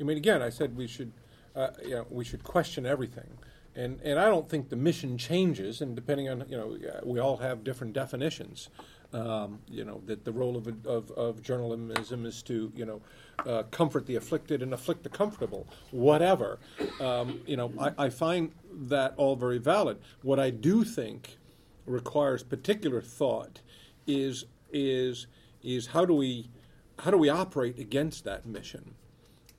[0.00, 1.12] I mean, again, I said we should,
[1.56, 3.38] uh, you know, we should question everything,
[3.74, 5.80] and and I don't think the mission changes.
[5.80, 8.68] And depending on, you know, we all have different definitions.
[9.12, 13.00] Um, you know that the role of, of, of journalism is to you know
[13.46, 15.66] uh, comfort the afflicted and afflict the comfortable.
[15.90, 16.58] Whatever,
[17.00, 19.98] um, you know, I, I, find that all very valid.
[20.22, 21.38] What I do think
[21.86, 23.60] requires particular thought
[24.06, 25.26] is is
[25.62, 26.50] is how do we
[26.98, 28.94] how do we operate against that mission,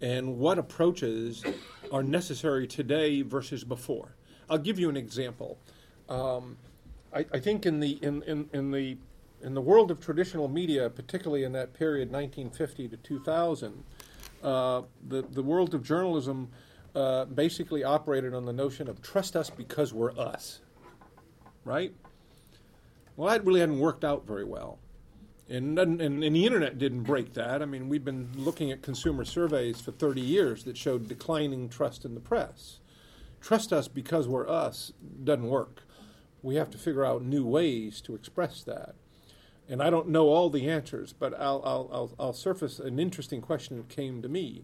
[0.02, 1.44] and what approaches
[1.92, 4.16] are necessary today versus before.
[4.50, 5.58] I'll give you an example.
[6.10, 6.58] Um,
[7.14, 8.98] I, I, think in the in, in, in the
[9.42, 13.84] in the world of traditional media, particularly in that period, 1950 to 2000,
[14.44, 16.50] uh, the, the world of journalism
[16.96, 20.62] uh, basically operated on the notion of trust us because we're us.
[21.64, 21.94] Right?
[23.16, 24.80] Well, that really hadn't worked out very well.
[25.50, 27.62] And, and, and the internet didn't break that.
[27.62, 32.04] I mean, we've been looking at consumer surveys for 30 years that showed declining trust
[32.04, 32.80] in the press.
[33.40, 34.92] Trust us because we're us
[35.24, 35.84] doesn't work.
[36.42, 38.96] We have to figure out new ways to express that.
[39.70, 43.42] And I don't know all the answers, but I'll, I'll, I'll, I'll surface an interesting
[43.42, 44.64] question that came to me.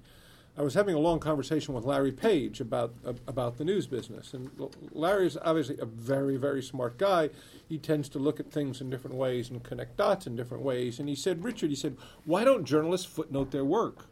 [0.56, 4.36] I was having a long conversation with Larry Page about uh, about the news business,
[4.36, 4.52] and
[4.92, 7.32] Larry is obviously a very very smart guy.
[7.68, 11.00] He tends to look at things in different ways and connect dots in different ways.
[11.00, 14.06] And he said, Richard, he said, why don't journalists footnote their work?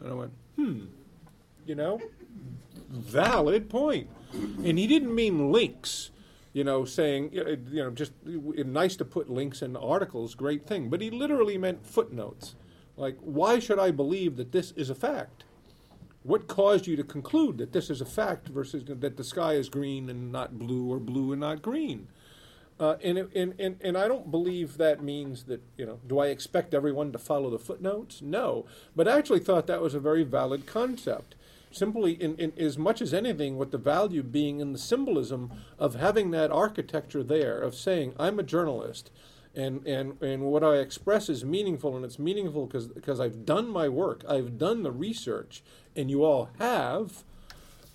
[0.00, 0.86] And I went, hmm,
[1.64, 2.00] you know,
[2.88, 4.08] valid point.
[4.32, 6.10] And he didn't mean links
[6.52, 10.88] you know, saying, you know, just nice to put links in articles, great thing.
[10.88, 12.56] But he literally meant footnotes.
[12.96, 15.44] Like, why should I believe that this is a fact?
[16.22, 19.68] What caused you to conclude that this is a fact versus that the sky is
[19.68, 22.08] green and not blue or blue and not green?
[22.78, 26.28] Uh, and, and, and, and I don't believe that means that, you know, do I
[26.28, 28.22] expect everyone to follow the footnotes?
[28.22, 28.64] No.
[28.96, 31.34] But I actually thought that was a very valid concept.
[31.72, 35.94] Simply, in, in as much as anything, with the value being in the symbolism of
[35.94, 39.10] having that architecture there, of saying, I'm a journalist
[39.54, 43.68] and and and what I express is meaningful, and it's meaningful because because I've done
[43.68, 45.62] my work, I've done the research,
[45.96, 47.24] and you all have,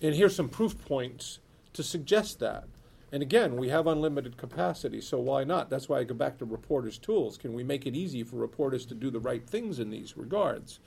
[0.02, 1.38] and here's some proof points
[1.72, 2.64] to suggest that.
[3.12, 5.70] And again, we have unlimited capacity, so why not?
[5.70, 7.38] That's why I go back to reporters' tools.
[7.38, 10.80] Can we make it easy for reporters to do the right things in these regards?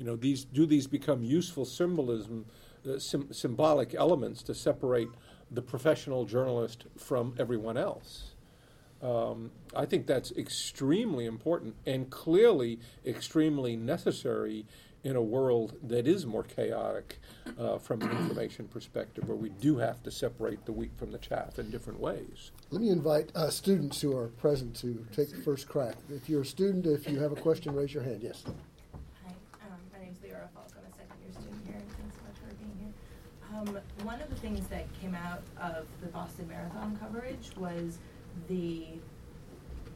[0.00, 2.46] You know, these do these become useful symbolism,
[2.88, 5.10] uh, sim- symbolic elements to separate
[5.50, 8.32] the professional journalist from everyone else?
[9.02, 14.64] Um, I think that's extremely important and clearly extremely necessary
[15.04, 17.18] in a world that is more chaotic
[17.58, 21.18] uh, from an information perspective, where we do have to separate the wheat from the
[21.18, 22.52] chaff in different ways.
[22.70, 25.96] Let me invite uh, students who are present to take the first crack.
[26.08, 28.20] If you're a student, if you have a question, raise your hand.
[28.22, 28.44] Yes.
[29.24, 29.32] Hi,
[29.64, 30.68] um, my name is Leora Falk.
[30.76, 31.80] I'm a second year student here.
[31.96, 32.92] Thanks so much for being here.
[33.60, 37.98] Um, one of the things that came out of the Boston Marathon coverage was
[38.48, 38.86] the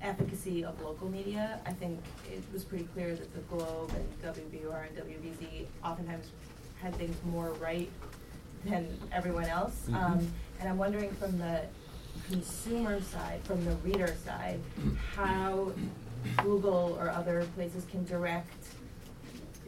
[0.03, 1.61] efficacy of local media.
[1.65, 1.99] I think
[2.31, 6.31] it was pretty clear that the Globe and WBUR and WBZ oftentimes
[6.83, 7.91] had things more right
[8.65, 9.87] than everyone else.
[9.87, 9.95] Mm-hmm.
[9.95, 10.29] Um,
[10.61, 11.63] and I'm wondering from the
[12.29, 14.61] consumer side, from the reader side,
[15.15, 15.73] how
[16.43, 18.67] Google or other places can direct,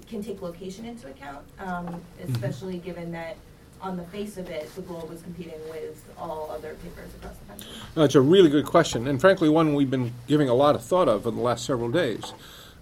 [0.06, 2.32] can take location into account, um, mm-hmm.
[2.32, 3.36] especially given that
[3.80, 7.44] on the face of it, the Globe was competing with all other papers across the
[7.46, 7.68] country?
[7.94, 11.08] That's a really good question, and frankly, one we've been giving a lot of thought
[11.08, 12.32] of in the last several days.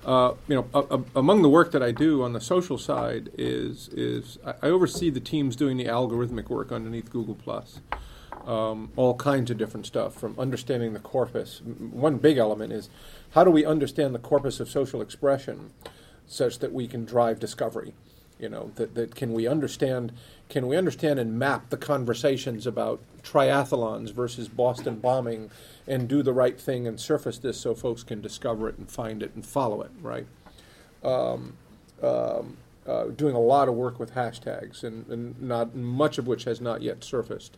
[0.05, 3.31] Uh, you know, a, a, among the work that I do on the social side
[3.39, 7.81] is is I, I oversee the teams doing the algorithmic work underneath Google Plus.
[8.47, 11.63] Um, all kinds of different stuff from understanding the corpus.
[11.63, 12.91] One big element is
[13.31, 15.71] how do we understand the corpus of social expression
[16.27, 17.95] such that we can drive discovery.
[18.39, 20.13] You know, that, that can we understand
[20.49, 25.51] can we understand and map the conversations about triathlons versus Boston bombing
[25.87, 29.23] and do the right thing and surface this so folks can discover it and find
[29.23, 30.27] it and follow it, right?
[31.03, 31.55] Um,
[32.03, 36.45] um, uh, doing a lot of work with hashtags and, and, not much of which
[36.45, 37.57] has not yet surfaced,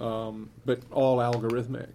[0.00, 1.90] um, but all algorithmic.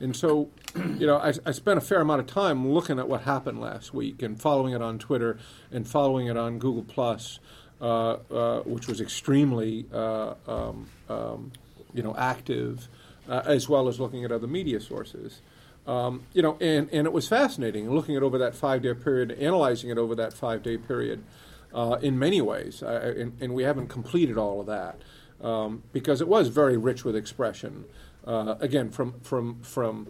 [0.00, 3.22] And so, you know, I, I, spent a fair amount of time looking at what
[3.22, 5.38] happened last week and following it on Twitter
[5.70, 7.38] and following it on Google Plus
[7.78, 11.52] which was extremely uh, um, um,
[11.92, 12.88] you know active,
[13.28, 15.40] as well as looking at other media sources.
[15.86, 19.32] Um, you know, and, and it was fascinating looking at over that five day period,
[19.32, 21.22] analyzing it over that five day period
[21.72, 22.82] uh, in many ways.
[22.82, 25.00] Uh, and, and, we haven't completed all of that
[25.40, 27.84] um, because it was very rich with expression.
[28.26, 30.08] Uh, again, from, from, from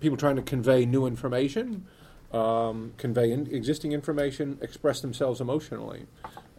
[0.00, 1.86] people trying to convey new information
[2.32, 6.06] um, convey in existing information, express themselves emotionally.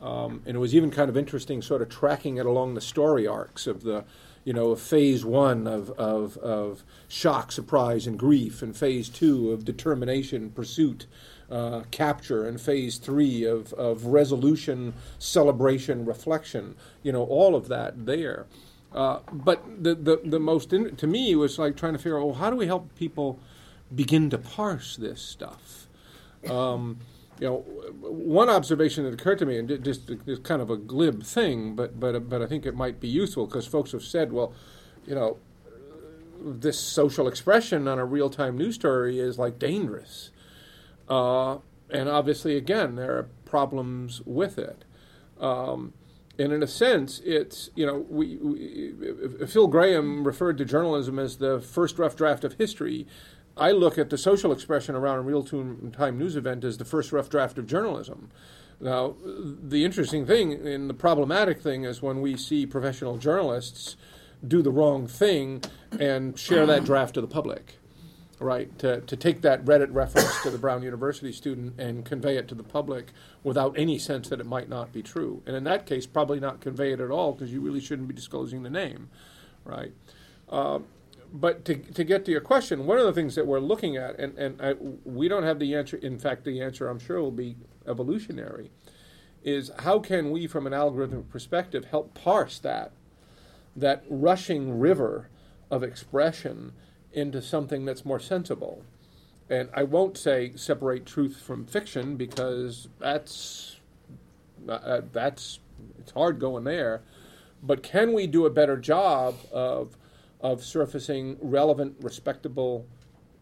[0.02, 3.26] Um, and it was even kind of interesting, sort of tracking it along the story
[3.26, 4.04] arcs of the,
[4.44, 9.52] you know, of phase one of, of, of shock, surprise, and grief, and phase two
[9.52, 11.08] of determination, pursuit,
[11.50, 16.76] uh, capture, and phase three of, of resolution, celebration, reflection.
[17.02, 18.46] You know, all of that there.
[18.94, 22.26] Uh, but the, the, the most, in, to me, was like trying to figure out,
[22.26, 23.40] well, how do we help people
[23.96, 25.88] begin to parse this stuff.
[26.50, 27.00] Um,
[27.40, 27.58] you know,
[28.02, 32.00] one observation that occurred to me, and just, just kind of a glib thing, but
[32.00, 34.54] but but I think it might be useful because folks have said, well,
[35.06, 35.38] you know,
[36.40, 40.32] this social expression on a real-time news story is like dangerous,
[41.10, 41.58] uh,
[41.90, 44.86] and obviously, again, there are problems with it.
[45.40, 45.94] Um,
[46.40, 51.38] and in a sense, it's you know we, we, Phil Graham referred to journalism as
[51.38, 53.06] the first rough draft of history,
[53.56, 57.12] I look at the social expression around a real time news event as the first
[57.12, 58.32] rough draft of journalism.
[58.80, 63.96] Now, the interesting thing and the problematic thing is when we see professional journalists
[64.46, 65.64] do the wrong thing
[66.00, 67.78] and share that draft to the public,
[68.40, 68.78] right?
[68.80, 72.56] To, to take that Reddit reference to the Brown University student and convey it to
[72.56, 75.42] the public without any sense that it might not be true.
[75.46, 78.14] And in that case, probably not convey it at all because you really shouldn't be
[78.14, 79.10] disclosing the name,
[79.64, 79.94] right?
[80.50, 80.80] Uh,
[81.34, 84.20] but to, to get to your question, one of the things that we're looking at,
[84.20, 84.74] and, and I,
[85.04, 87.56] we don't have the answer, in fact, the answer I'm sure will be
[87.88, 88.70] evolutionary,
[89.44, 92.92] is how can we, from an algorithmic perspective, help parse that,
[93.76, 95.30] that rushing river
[95.72, 96.72] of expression
[97.12, 98.84] into something that's more sensible?
[99.50, 103.78] And I won't say separate truth from fiction because that's,
[104.70, 105.60] uh, that's,
[105.98, 107.02] it's hard going there.
[107.64, 109.98] But can we do a better job of
[110.44, 112.86] of surfacing relevant, respectable,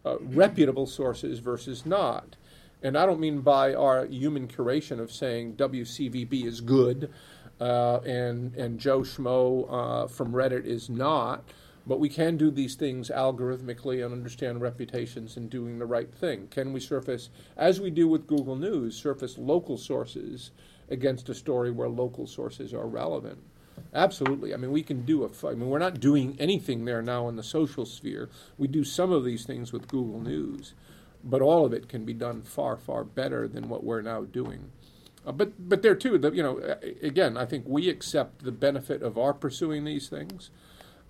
[0.06, 2.36] uh, reputable sources versus not.
[2.82, 7.12] And I don't mean by our human curation of saying WCVB is good
[7.60, 11.44] uh, and, and Joe Schmo uh, from Reddit is not,
[11.86, 16.48] but we can do these things algorithmically and understand reputations and doing the right thing.
[16.48, 20.52] Can we surface, as we do with Google News, surface local sources
[20.88, 23.38] against a story where local sources are relevant?
[23.94, 24.54] Absolutely.
[24.54, 25.46] I mean, we can do a.
[25.46, 28.30] I mean, we're not doing anything there now in the social sphere.
[28.56, 30.72] We do some of these things with Google News,
[31.22, 34.70] but all of it can be done far, far better than what we're now doing.
[35.26, 39.02] Uh, but, but there too, the, you know, again, I think we accept the benefit
[39.02, 40.50] of our pursuing these things,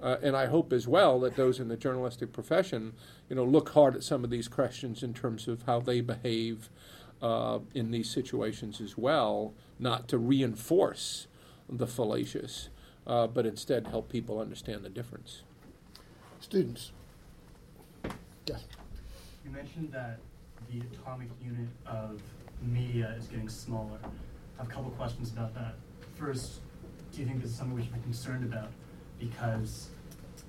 [0.03, 2.93] uh, and I hope as well that those in the journalistic profession,
[3.31, 6.69] you know, look hard at some of these questions in terms of how they behave
[7.23, 11.27] uh, in these situations as well, not to reinforce
[11.73, 12.69] the fallacious,
[13.07, 15.43] uh, but instead help people understand the difference.
[16.41, 16.93] Students.
[18.47, 18.65] Yes.
[19.45, 20.19] You mentioned that
[20.71, 22.21] the atomic unit of
[22.63, 23.99] media is getting smaller.
[24.03, 25.75] I have a couple questions about that.
[26.17, 26.61] First,
[27.13, 28.69] do you think this is something we should be concerned about?
[29.19, 29.89] Because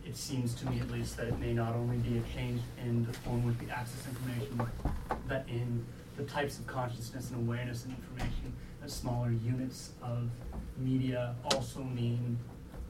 [0.05, 3.05] it seems to me, at least, that it may not only be a change in
[3.05, 5.86] the form with the access information, but that in
[6.18, 10.30] the types of consciousness and awareness and information that smaller units of
[10.78, 12.38] media also mean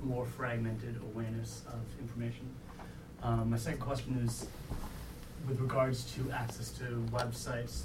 [0.04, 2.50] more fragmented awareness of information.
[3.22, 4.48] Um, my second question is
[5.48, 7.84] with regards to access to websites,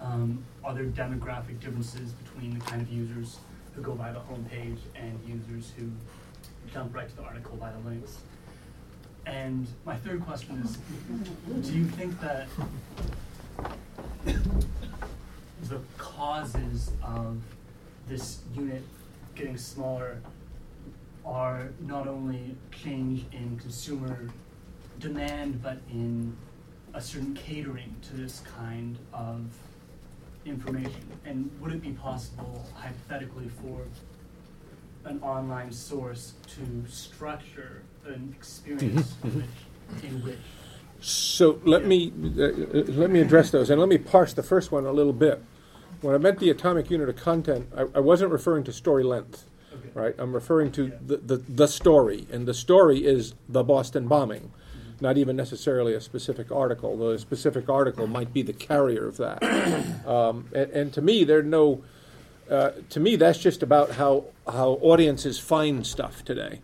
[0.00, 3.38] um, are there demographic differences between the kind of users
[3.74, 5.88] who go by the homepage and users who
[6.72, 8.18] jump right to the article by the links?
[9.26, 10.78] And my third question is
[11.68, 12.48] do you think that
[15.62, 17.38] the causes of
[18.08, 18.82] this unit
[19.34, 20.18] getting smaller
[21.24, 24.28] are not only change in consumer
[25.00, 26.36] demand, but in
[26.94, 29.44] a certain catering to this kind of
[30.44, 31.06] information?
[31.24, 33.82] And would it be possible, hypothetically, for
[35.04, 40.38] an online source to structure an experience in which, in which
[41.00, 42.48] So let me uh, uh,
[42.88, 45.42] let me address those, and let me parse the first one a little bit.
[46.00, 49.44] When I meant the atomic unit of content, I, I wasn't referring to story length,
[49.72, 49.88] okay.
[49.94, 50.14] right?
[50.18, 50.94] I'm referring to Yeah.
[51.04, 54.52] the, the, the story, and the story is the Boston bombing,
[55.00, 56.96] not even necessarily a specific article.
[56.96, 59.42] though a specific article might be the carrier of that.
[60.06, 61.82] um, and, and to me, there no.
[62.50, 66.60] Uh, to me, that's just about how how audiences find stuff today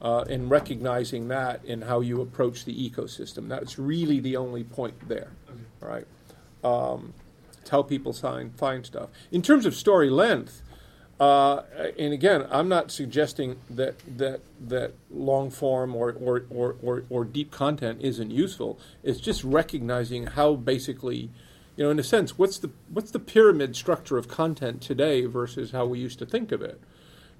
[0.00, 3.48] uh, in recognizing that in how you approach the ecosystem.
[3.48, 5.60] That's really the only point there, Okay.
[5.80, 6.06] right?
[6.64, 7.14] Um,
[7.60, 9.10] it's how people sign, find stuff.
[9.32, 10.62] In terms of story length,
[11.20, 11.62] uh,
[11.98, 17.24] and again, I'm not suggesting that that that long form or or, or, or or
[17.24, 18.78] deep content isn't useful.
[19.02, 21.30] It's just recognizing how basically,
[21.76, 25.72] you know, in a sense, what's the what's the pyramid structure of content today versus
[25.72, 26.80] how we used to think of it.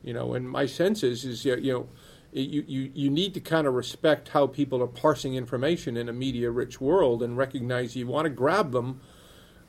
[0.02, 1.88] You know, and my sense is is you know
[2.32, 6.12] you, you, you need to kind of respect how people are parsing information in a
[6.12, 9.00] media rich world and recognize you want to grab them.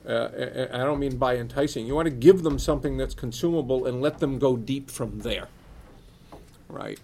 [0.06, 0.28] Uh,
[0.72, 1.86] I don't mean by enticing.
[1.86, 5.48] You want to give them something that's consumable and let them go deep from there.
[6.68, 7.00] Right?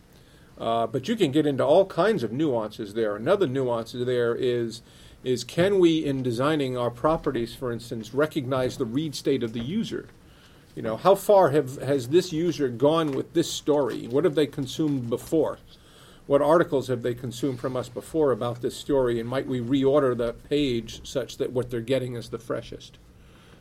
[0.59, 3.17] Uh, but you can get into all kinds of nuances there.
[3.17, 4.83] Another nuance there is
[5.25, 9.61] is can we, in designing our properties, for instance, recognize the read state of the
[9.61, 10.09] user?
[10.77, 14.07] You know, how far have, has this user gone with this story?
[14.09, 15.59] What have they consumed before?
[16.27, 19.19] What articles have they consumed from us before about this story?
[19.19, 22.99] And might we reorder the page such that what they're getting is the freshest?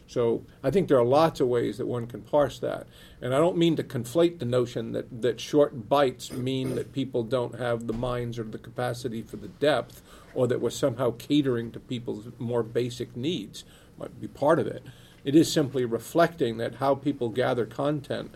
[0.07, 2.85] So I think there are lots of ways that one can parse that.
[3.21, 7.23] And I don't mean to conflate the notion that, that short bites mean that people
[7.23, 10.01] don't have the minds or the capacity for the depth,
[10.33, 13.63] or that we're somehow catering to people's more basic needs.
[13.97, 14.83] Might be part of it.
[15.25, 18.35] It is simply reflecting that how people gather content,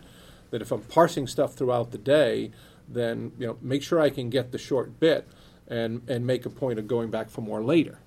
[0.50, 2.50] that if I'm parsing stuff throughout the day,
[2.88, 5.28] then you know, make sure I can get the short bit
[5.68, 8.00] and, and make a point of going back for more later.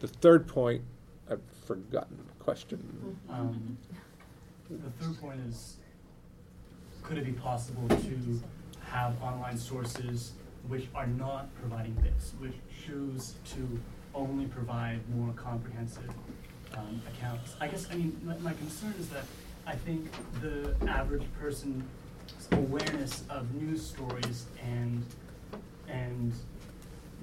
[0.00, 0.82] The third point,
[1.30, 3.18] I've forgotten the question.
[3.28, 3.76] Um,
[4.70, 5.76] the third point is,
[7.02, 8.42] could it be possible to
[8.86, 10.32] have online sources
[10.68, 12.54] which are not providing bits, which
[12.86, 13.78] choose to
[14.14, 16.10] only provide more comprehensive
[16.76, 17.54] um, accounts?
[17.60, 19.24] I guess, I mean, my, my concern is that
[19.66, 20.10] I think
[20.40, 21.84] the average person's
[22.52, 25.04] awareness of news stories and,
[25.88, 26.32] and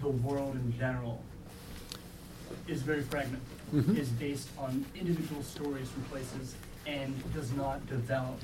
[0.01, 1.23] the world in general
[2.67, 3.41] is very fragmented,
[3.73, 3.97] Mhm.
[3.97, 8.37] is based on individual stories from places and does not develop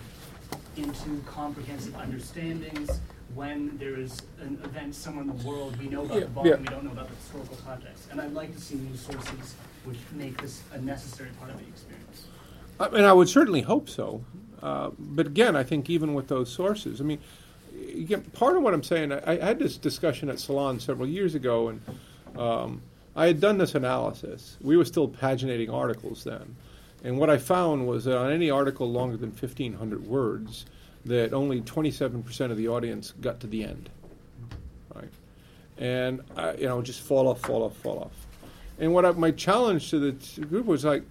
[0.78, 3.00] into comprehensive understandings
[3.36, 6.46] when there is an event somewhere in the world, we know about Yeah, the bomb,
[6.46, 6.56] yeah.
[6.56, 8.08] we don't know about the historical context.
[8.10, 9.56] And I'd like to see news sources
[9.88, 12.28] which make this a necessary part of the experience.
[12.80, 14.24] I mean, I would certainly hope so.
[14.62, 17.20] Uh, but again, I think even with those sources, I mean,
[17.96, 21.36] again, part of what I'm saying, I, I had this discussion at Salon several years
[21.36, 21.82] ago, and
[22.38, 22.82] um,
[23.16, 24.58] I had done this analysis.
[24.62, 26.56] We were still paginating articles then.
[27.04, 30.66] And what I found was that on any article longer than 1,500 words,
[31.06, 33.90] that only 27% of the audience got to the end.
[34.94, 35.10] Right?
[35.78, 38.27] And, I, you know, just fall off, fall off, fall off.
[38.80, 41.04] And what I, my challenge to the group was like,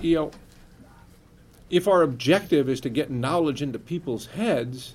[0.00, 0.30] you know,
[1.70, 4.94] if our objective is to get knowledge into people's heads,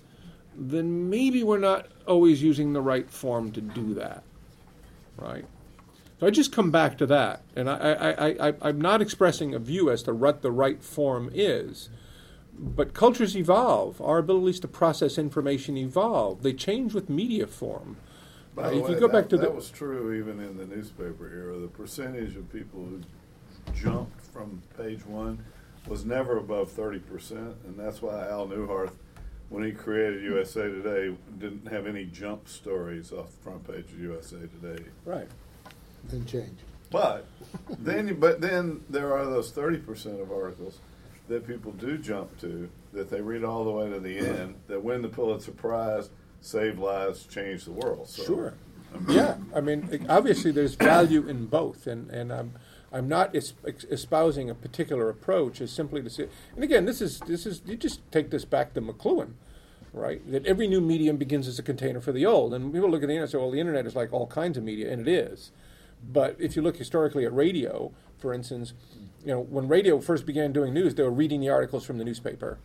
[0.56, 4.24] then maybe we're not always using the right form to do that,
[5.18, 5.46] right?
[6.20, 9.60] So I just come back to that, and I, I, I, I'm not expressing a
[9.60, 11.90] view as to what the right form is,
[12.58, 14.02] but cultures evolve.
[14.02, 16.44] Our abilities to process information evolve.
[16.44, 17.96] They change with media form.
[18.62, 20.58] By the if way, you go that, back to that the was true even in
[20.58, 21.58] the newspaper era.
[21.58, 23.02] The percentage of people who
[23.74, 25.44] jumped from page one
[25.88, 28.94] was never above thirty percent, and that's why Al Neuharth,
[29.50, 34.00] when he created USA Today, didn't have any jump stories off the front page of
[34.00, 34.84] USA Today.
[35.06, 35.28] right.
[36.06, 36.60] Then change.
[36.92, 37.28] But
[37.78, 40.80] then, but then there are those thirty percent of articles
[41.28, 44.84] that people do jump to that they read all the way to the end that
[44.84, 46.10] win the Pulitzer Prize,
[46.42, 48.08] save lives, change the world.
[48.10, 48.54] So, Sure.
[49.08, 52.54] Yeah, I mean, obviously, there's value in both, and, and I'm,
[52.92, 55.62] I'm not espousing a particular approach.
[55.62, 58.74] Is simply to say, and again, this is this is you just take this back
[58.74, 59.34] to McLuhan,
[59.94, 60.28] right?
[60.32, 63.08] That every new medium begins as a container for the old, and people look at
[63.08, 65.08] the internet and say, well, the internet is like all kinds of media, and it
[65.08, 65.52] is.
[66.12, 68.74] But if you look historically at radio, for instance,
[69.24, 72.06] you know, when radio first began doing news, they were reading the articles from the
[72.06, 72.58] newspaper,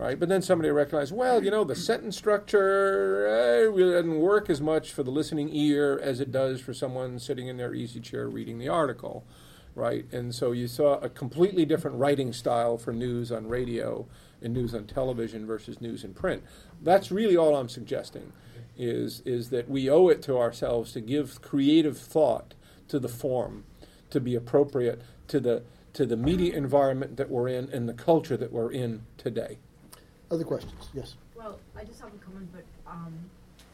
[0.00, 0.18] right?
[0.18, 4.58] But then somebody recognized, well, you know, the sentence structure eh, really doesn't work as
[4.58, 8.26] much for the listening ear as it does for someone sitting in their easy chair
[8.26, 9.26] reading the article,
[9.74, 10.06] right?
[10.10, 14.06] And so you saw a completely different writing style for news on radio
[14.40, 16.44] and news on television versus news in print.
[16.80, 18.32] That's really all I'm suggesting,
[18.78, 22.54] is is that we owe it to ourselves to give creative thought
[22.88, 23.64] to the form,
[24.08, 28.38] to be appropriate to the to the media environment that we're in and the culture
[28.38, 29.58] that we're in today.
[30.30, 30.88] Other questions?
[30.94, 31.14] Yes.
[31.34, 33.12] Well, I just have a comment, but um,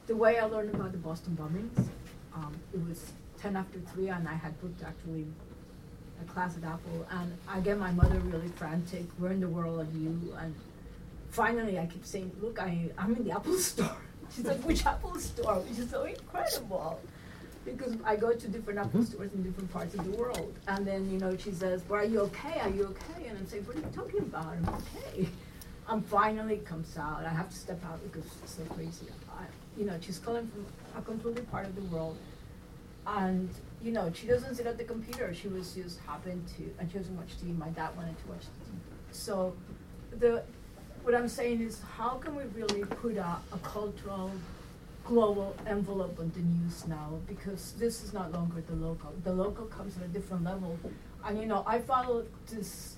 [0.06, 1.88] the way I learned about the Boston bombings,
[2.34, 5.26] um, it was 10 after 3, and I had booked actually
[6.22, 7.06] a class at Apple.
[7.10, 9.04] And I get my mother really frantic.
[9.18, 10.34] Where in the world are you?
[10.40, 10.54] And
[11.28, 13.96] finally, I keep saying, Look, I, I'm in the Apple store.
[14.34, 15.56] She's like, Which Apple store?
[15.56, 17.00] Which is so incredible.
[17.66, 20.54] Because I go to different Apple stores in different parts of the world.
[20.68, 22.60] And then, you know, she says, Well, are you okay?
[22.60, 23.28] Are you okay?
[23.28, 24.46] And I'm saying, What are you talking about?
[24.46, 25.28] I'm okay.
[25.88, 27.24] And finally comes out.
[27.24, 29.06] I have to step out because it's so crazy.
[29.30, 29.44] I,
[29.78, 30.66] you know, she's calling from
[30.98, 32.16] a completely part of the world.
[33.06, 33.48] And,
[33.80, 35.32] you know, she doesn't sit at the computer.
[35.32, 37.56] She was just happened to, and she doesn't watch TV.
[37.56, 38.78] My dad wanted to watch TV.
[39.12, 39.54] So,
[40.18, 40.42] the,
[41.04, 44.32] what I'm saying is, how can we really put a, a cultural,
[45.04, 47.20] global envelope on the news now?
[47.28, 49.14] Because this is not longer the local.
[49.22, 50.76] The local comes at a different level.
[51.24, 52.96] And, you know, I followed this,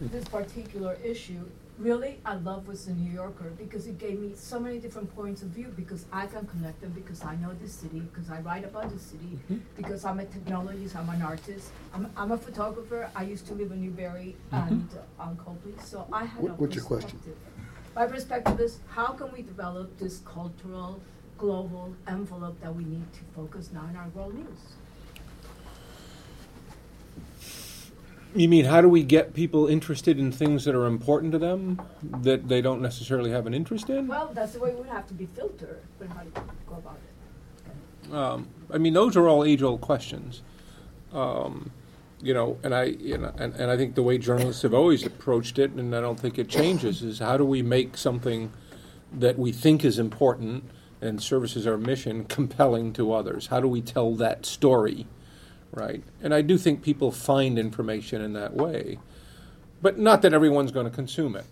[0.00, 4.60] this particular issue really I love was the New Yorker because it gave me so
[4.60, 8.00] many different points of view because I can connect them because I know the city,
[8.00, 9.38] because I write about the city,
[9.76, 13.10] because I'm a technologist, I'm an artist, I'm, I'm a photographer.
[13.16, 16.54] I used to live in Newbury and uh, on Copley, so I had What- a
[16.54, 17.18] what's your question?
[17.18, 17.36] perspective.
[17.96, 21.00] My perspective is how can we develop this cultural,
[21.38, 24.58] global envelope that we need to focus now in our world news?
[28.34, 31.80] You mean how do we get people interested in things that are important to them
[32.02, 34.08] that they don't necessarily have an interest in?
[34.08, 36.74] Well, that's the way we would have to be filtered, but how do you go
[36.74, 38.12] about it?
[38.12, 40.42] Um, I mean, those are all age-old questions.
[41.12, 41.70] Um,
[42.20, 45.06] you know, and I, you know, and, and I think the way journalists have always
[45.06, 48.50] approached it, and I don't think it changes, is how do we make something
[49.12, 50.64] that we think is important
[51.00, 53.46] and services our mission compelling to others?
[53.46, 55.06] How do we tell that story,
[55.74, 56.02] right?
[56.22, 58.98] And I do think people find information in that way,
[59.82, 61.46] but not that everyone's going to consume it,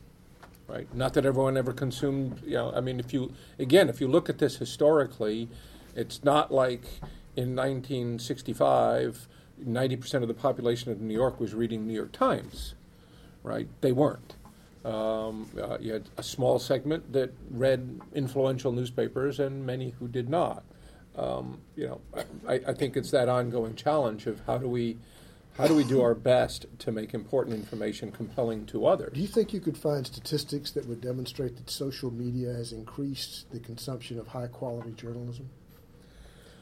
[0.68, 0.92] right?
[0.94, 2.40] Not that everyone ever consumed.
[2.44, 5.48] You know, I mean, if you again, if you look at this historically,
[5.94, 6.84] it's not like
[7.36, 9.28] in 1965,
[9.66, 12.74] 90% of the population of New York was reading New York Times,
[13.42, 13.68] right?
[13.80, 14.36] They weren't.
[14.84, 20.28] Um, uh, you had a small segment that read influential newspapers and many who did
[20.28, 20.64] not.
[21.16, 22.00] Um, you know,
[22.48, 24.96] I, I think it's that ongoing challenge of how do we
[25.58, 29.12] how do we do our best to make important information compelling to others?
[29.12, 33.50] Do you think you could find statistics that would demonstrate that social media has increased
[33.52, 35.50] the consumption of high quality journalism?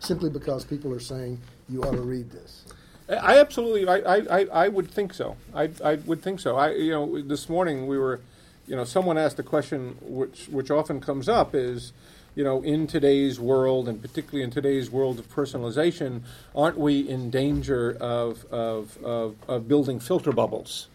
[0.00, 2.64] Simply because people are saying you ought to read this.
[3.08, 5.36] I absolutely, I, I, I would think so.
[5.54, 6.56] I, I would think so.
[6.56, 8.20] I, you know, this morning we were,
[8.66, 11.92] you know, someone asked a question which, which often comes up is,
[12.40, 16.22] you know, in today's world, and particularly in today's world of personalization,
[16.56, 20.88] aren't we in danger of, of, of, of building filter bubbles?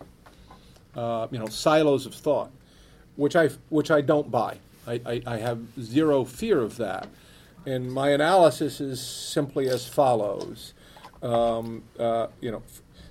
[0.95, 2.49] Uh, you know, silos of thought,
[3.15, 4.57] which I, which I don't buy.
[4.87, 7.09] I, I, I have zero fear of that.
[7.67, 10.73] And my analysis is simply as follows
[11.21, 12.63] um, uh, you know,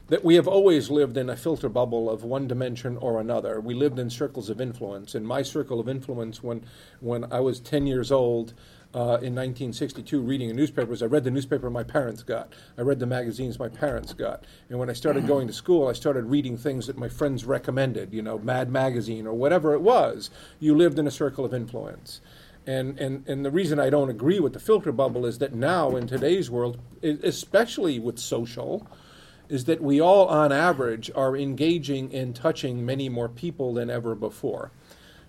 [0.09, 3.61] that we have always lived in a filter bubble of one dimension or another.
[3.61, 5.15] We lived in circles of influence.
[5.15, 6.65] In my circle of influence, when
[7.01, 8.53] when I was 10 years old
[8.93, 12.53] uh, in 1962, reading a newspaper, was I read the newspaper my parents got.
[12.77, 14.45] I read the magazines my parents got.
[14.69, 18.13] And when I started going to school, I started reading things that my friends recommended.
[18.13, 20.31] You know, Mad Magazine or whatever it was.
[20.61, 22.21] You lived in a circle of influence.
[22.67, 25.97] And, and, and the reason I don't agree with the filter bubble is that now,
[25.97, 28.87] in today's world, especially with social,
[29.55, 34.17] is that we all, on average, are engaging and touching many more people than ever
[34.17, 34.73] before,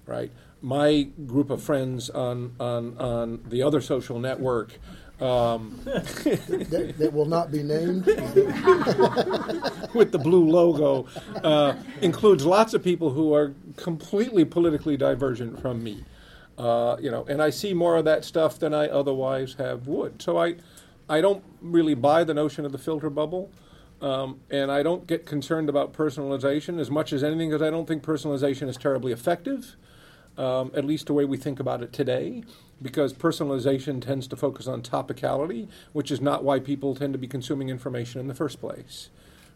[0.07, 0.31] right?
[0.63, 4.79] My group of friends on, on, on the other social network
[5.21, 8.05] um, that, that will not be named.
[9.93, 11.05] with the blue logo
[11.43, 16.03] uh, includes lots of people who are completely politically divergent from me.
[16.57, 20.19] Uh, you know, and I see more of that stuff than I otherwise have would.
[20.19, 20.55] So I,
[21.07, 23.51] I don't really buy the notion of the filter bubble,
[24.01, 27.87] um, and I don't get concerned about personalization as much as anything because I don't
[27.87, 29.75] think personalization is terribly effective,
[30.37, 32.43] um, at least the way we think about it today.
[32.81, 37.27] Because personalization tends to focus on topicality, which is not why people tend to be
[37.27, 39.09] consuming information in the first place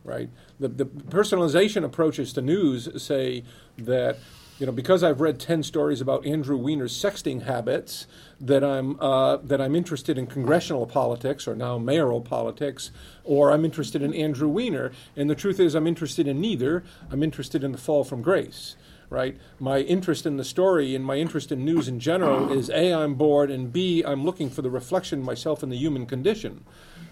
[0.04, 0.30] right?
[0.60, 3.44] The, the personalization approaches to news say
[3.78, 4.18] that,
[4.60, 8.08] you know, because I've read 10 stories about Andrew Weiner's sexting habits,
[8.42, 12.92] that I'm, uh, that I'm interested in congressional politics or now mayoral politics,
[13.24, 14.92] or I'm interested in Andrew Weiner.
[15.16, 16.84] And the truth is, I'm interested in neither.
[17.10, 18.76] I'm interested in the fall from grace.
[19.10, 19.38] Right?
[19.60, 23.16] My interest in the story and my interest in news in general is A, I'm
[23.16, 26.64] bored, and B, I'm looking for the reflection myself in the human condition.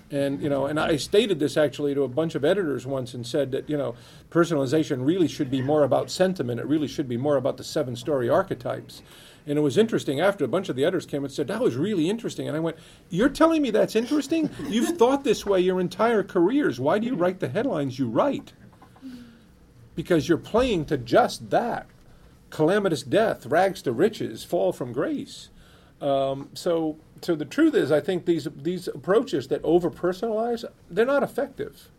[0.10, 3.28] And you know, and I stated this actually to a bunch of editors once, and
[3.28, 3.96] said that you know,
[4.30, 6.60] personalization really should be more about sentiment.
[6.60, 9.02] It really should be more about the seven-story archetypes.
[9.46, 11.76] And it was interesting after a bunch of the editors came and said that was
[11.76, 12.48] really interesting.
[12.48, 12.78] And I went,
[13.10, 14.50] "You're telling me that's interesting?
[14.68, 16.80] You've thought this way your entire careers.
[16.80, 18.54] Why do you write the headlines you write?
[19.94, 21.88] Because you're playing to just that:
[22.50, 25.50] calamitous death, rags to riches, fall from grace."
[26.02, 31.06] Um, so, so the truth is, I think these these approaches that over personalize, they're
[31.06, 31.90] not effective,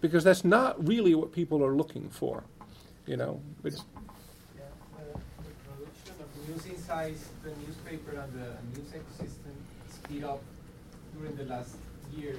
[0.00, 2.44] because that's not really what people are looking for.
[3.06, 3.84] You know, it's,
[4.56, 4.62] Yeah,
[4.96, 9.54] the, the production of news inside the newspaper and the news ecosystem
[9.90, 10.42] speed up
[11.18, 11.76] during the last
[12.16, 12.38] years.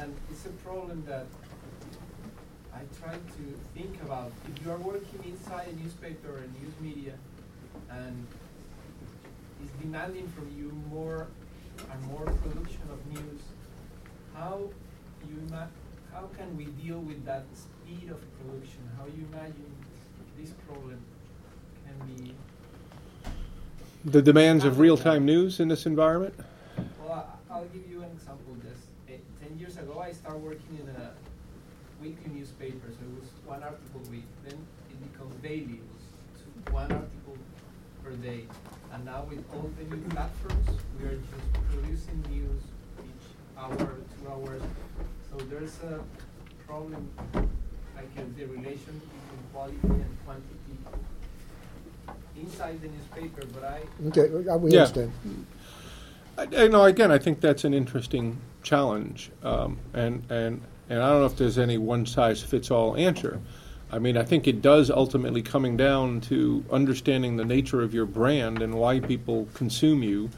[0.00, 1.26] And it's a problem that
[2.74, 4.32] I try to think about.
[4.54, 7.14] If you are working inside a newspaper or a news media
[7.90, 8.26] and
[9.62, 11.26] is demanding from you more
[11.90, 13.40] and more production of news,
[14.34, 14.68] how
[15.28, 15.36] you
[16.12, 18.80] how can we deal with that speed of production?
[18.96, 19.70] How you imagine
[20.38, 20.98] this problem
[21.86, 22.34] can be
[24.04, 26.34] the demands of real-time news in this environment.
[27.00, 27.12] well,
[27.50, 28.54] I- I'll give you an example.
[28.62, 28.78] This
[29.08, 31.10] eh, ten years ago, I started working in a
[32.00, 34.26] weekly newspaper, so it was one article a week.
[34.44, 34.58] Then
[34.90, 35.80] it became daily.
[35.80, 37.36] It was one article
[38.04, 38.44] per day.
[38.92, 40.68] And now with all the new platforms,
[40.98, 42.62] we are just producing news
[43.04, 43.26] each
[43.58, 44.62] hour, two hours.
[45.30, 46.00] So there's a
[46.66, 47.08] problem
[47.94, 50.76] like uh, the relation between quality and quantity
[52.40, 54.80] inside the newspaper, but I, Okay, uh, we Yeah.
[54.80, 55.12] understand.
[56.38, 60.60] I, I know, again, I think that's an interesting challenge, um, and, and,
[60.90, 63.40] and I don't know if there's any one-size-fits-all answer.
[63.90, 68.06] I mean, I think it does ultimately coming down to understanding the nature of your
[68.06, 70.30] brand and why people consume you,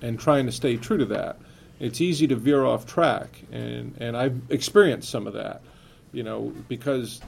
[0.00, 1.38] and trying to stay true to that.
[1.80, 5.62] It's easy to veer off track, and, and I've experienced some of that.
[6.12, 7.22] You know, because,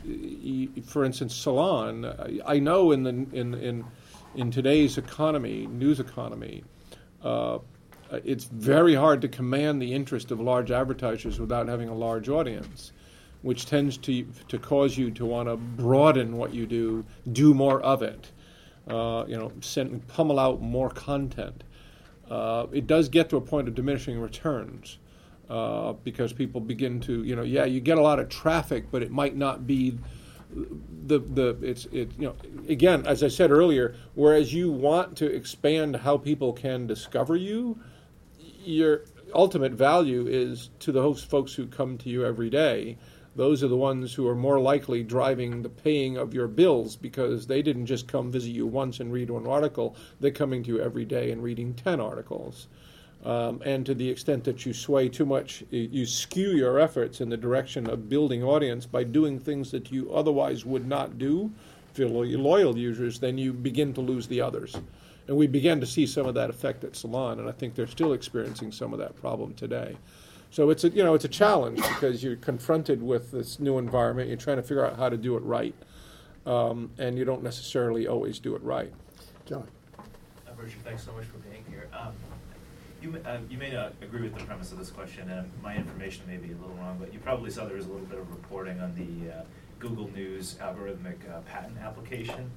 [0.84, 3.84] for instance, Salon, I- I know in the in in
[4.34, 6.64] in today's economy, news economy,
[7.22, 7.58] uh,
[8.24, 12.92] it's very hard to command the interest of large advertisers without having a large audience,
[13.44, 17.80] which tends to to cause you to want to broaden what you do, do more
[17.82, 18.32] of it,
[18.88, 21.62] uh, you know, send, pummel out more content.
[22.30, 24.96] Uh, it does get to a point of diminishing returns
[25.50, 29.02] uh, because people begin to, you know, yeah, you get a lot of traffic, but
[29.02, 29.98] it might not be
[31.06, 32.36] the the it's it you know
[32.68, 37.78] again as I said earlier, whereas you want to expand how people can discover you,
[38.38, 39.02] your
[39.34, 42.96] ultimate value is to the host folks who come to you every day.
[43.36, 47.46] Those are the ones who are more likely driving the paying of your bills because
[47.46, 49.96] they didn't just come visit you once and read one article.
[50.20, 52.68] They're coming to you every day and reading 10 articles.
[53.24, 57.30] Um, and to the extent that you sway too much, you skew your efforts in
[57.30, 61.50] the direction of building audience by doing things that you otherwise would not do
[61.94, 64.76] for your lo- loyal users, then you begin to lose the others.
[65.26, 67.86] And we began to see some of that effect at Salon, and I think they're
[67.86, 69.96] still experiencing some of that problem today.
[70.54, 74.28] So it's a you know it's a challenge because you're confronted with this new environment.
[74.28, 75.74] You're trying to figure out how to do it right,
[76.46, 78.92] um, and you don't necessarily always do it right.
[79.46, 79.66] John.
[79.98, 80.02] Uh,
[80.56, 81.88] Richard, thanks so much for being here.
[81.92, 82.12] Um,
[83.02, 85.74] You, may- uh, you may not agree with the premise of this question, and my
[85.74, 88.20] information may be a little wrong, but you probably saw there was a little bit
[88.20, 89.42] of reporting on the uh,
[89.80, 92.48] Google News algorithmic uh, patent application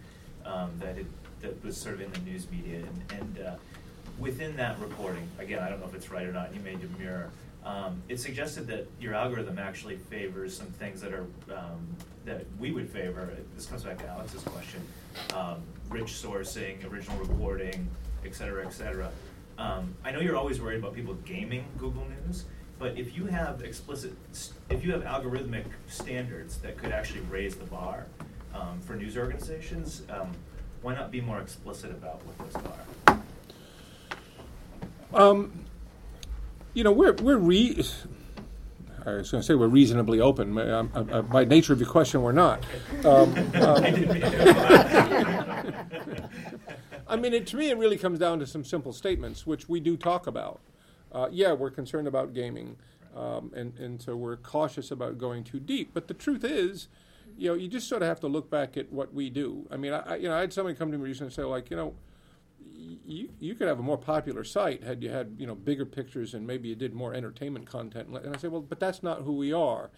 [0.45, 1.07] um, that it,
[1.41, 3.55] that was sort of in the news media, and, and uh,
[4.19, 7.31] within that reporting, again, I don't know if it's right or not, you may demur,
[7.67, 11.85] um, it suggested that your algorithm actually favors some things that are, um,
[12.23, 14.81] that we would favor, this comes back to Alex's question,
[15.35, 17.89] um, rich sourcing, original reporting,
[18.25, 19.09] et cetera, et cetera.
[19.57, 22.45] Um, I know you're always worried about people gaming Google News,
[22.79, 24.13] but if you have explicit,
[24.69, 28.05] if you have algorithmic standards that could actually raise the bar
[28.53, 30.31] um, for news organizations, um,
[30.81, 33.21] why not be more explicit about what those are?
[35.13, 35.65] Um,
[36.77, 37.83] you know, we're we're re.
[39.03, 40.55] I was going to say we're reasonably open.
[40.59, 42.63] Um, uh, uh, By nature of your question, we're not.
[43.03, 43.83] Um, um,
[47.07, 49.67] I mean to- it, to me, it really comes down to some simple statements, which
[49.67, 50.59] we do talk about.
[51.11, 52.75] Uh, yeah, we're concerned about gaming,
[53.15, 55.95] um, and and so we're cautious about going too deep.
[55.95, 56.89] But the truth is,
[57.39, 59.65] you know, you just sort of have to look back at what we do.
[59.71, 61.43] I mean, I, I you know, I had somebody come to me recently and say,
[61.43, 61.95] like, you know,
[62.77, 66.33] you you could have a more popular site had you had you know bigger pictures
[66.33, 68.09] and maybe you did more entertainment content.
[68.09, 69.89] And I say, well, but that's not who we are.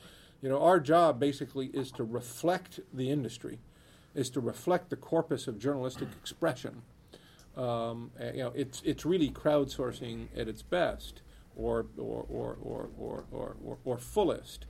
[0.42, 3.60] You know, our job basically is to reflect the industry,
[4.16, 6.84] is to reflect the corpus of journalistic expression.
[7.58, 11.22] Um, you know, it's it's really crowdsourcing at its best,
[11.56, 14.66] or or or or or or, or, or fullest.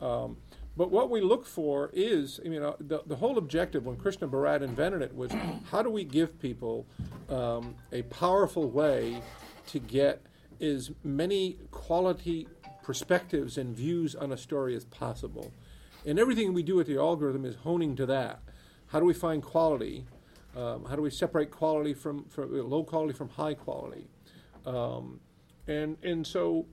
[0.00, 0.36] Um,
[0.78, 4.62] but what we look for is, you know, the, the whole objective when Krishna Bharat
[4.62, 5.32] invented it was
[5.72, 6.86] how do we give people
[7.28, 9.20] um, a powerful way
[9.66, 10.22] to get
[10.60, 12.46] as many quality
[12.84, 15.52] perspectives and views on a story as possible.
[16.06, 18.40] And everything we do with the algorithm is honing to that.
[18.86, 20.06] How do we find quality?
[20.56, 24.06] Um, how do we separate quality from, from low quality from high quality?
[24.64, 25.18] Um,
[25.66, 26.66] and and so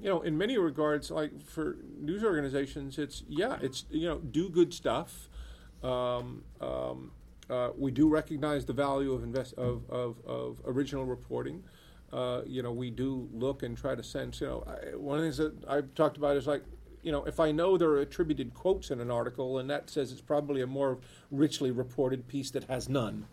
[0.00, 4.48] you know, in many regards, like for news organizations, it's yeah, it's you know, do
[4.48, 5.28] good stuff.
[5.82, 7.12] Um, um,
[7.50, 11.62] uh, we do recognize the value of invest of, of, of original reporting.
[12.12, 14.40] Uh, you know, we do look and try to sense.
[14.40, 16.62] You know, I, one of the things that I've talked about is like,
[17.02, 20.10] you know, if I know there are attributed quotes in an article, and that says
[20.10, 20.98] it's probably a more
[21.30, 23.26] richly reported piece that has none.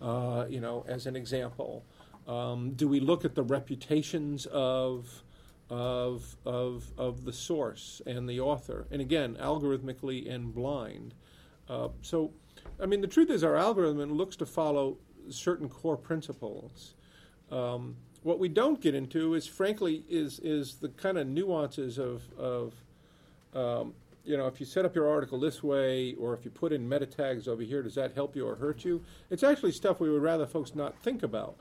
[0.00, 1.84] Uh, you know, as an example,
[2.26, 5.22] um, do we look at the reputations of
[5.70, 11.14] of, of, of the source and the author, and again, algorithmically and blind.
[11.68, 12.32] Uh, so,
[12.80, 14.98] I mean, the truth is, our algorithm looks to follow
[15.30, 16.94] certain core principles.
[17.50, 22.22] Um, what we don't get into is, frankly, is is the kind of nuances of
[22.36, 22.74] of
[23.54, 23.94] um,
[24.24, 26.86] you know, if you set up your article this way, or if you put in
[26.86, 29.02] meta tags over here, does that help you or hurt you?
[29.30, 31.56] It's actually stuff we would rather folks not think about.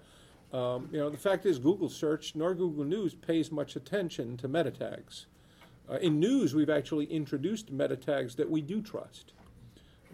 [0.53, 4.47] Um, you know, the fact is, Google search nor Google News pays much attention to
[4.47, 5.25] meta tags.
[5.89, 9.33] Uh, in news, we've actually introduced meta tags that we do trust.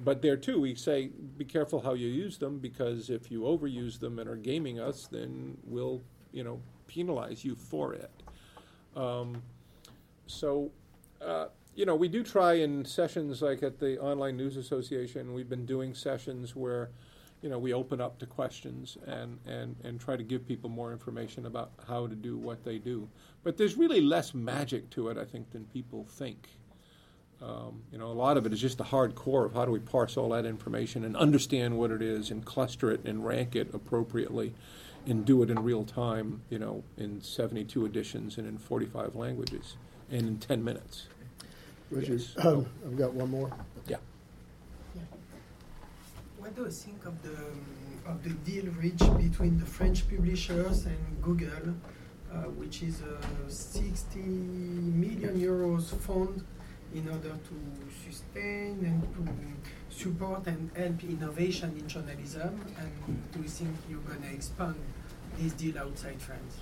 [0.04, 4.00] But there too, we say be careful how you use them because if you overuse
[4.00, 8.12] them and are gaming us, then we'll, you know, penalize you for it.
[8.96, 9.42] Um,
[10.26, 10.72] so,
[11.22, 15.50] uh, you know, we do try in sessions like at the Online News Association, we've
[15.50, 16.90] been doing sessions where,
[17.44, 20.94] you know, we open up to questions and, and, and try to give people more
[20.94, 23.08] information about how to do what they do.
[23.44, 26.48] But there's really less magic to it, I think, than people think.
[27.42, 29.72] Um, you know, a lot of it is just the hard core of how do
[29.72, 33.58] we parse all that information and understand what it is and cluster it and rank
[33.58, 34.54] it appropriately
[35.06, 39.76] and do it in real time, you know, in 72 editions and in 45 languages
[40.10, 41.08] and in 10 minutes.
[41.92, 42.46] Richard, Yes.
[42.46, 43.52] um, I've got one more.
[43.88, 43.98] Yeah.
[46.44, 47.38] What do you think of the
[48.06, 51.74] of the deal reached between the French publishers and Google,
[52.30, 56.44] uh, which is a 60 million euros fund
[56.94, 57.56] in order to
[58.06, 62.60] sustain and to support and help innovation in journalism?
[62.78, 64.76] And do you think you're going to expand
[65.40, 66.58] this deal outside France?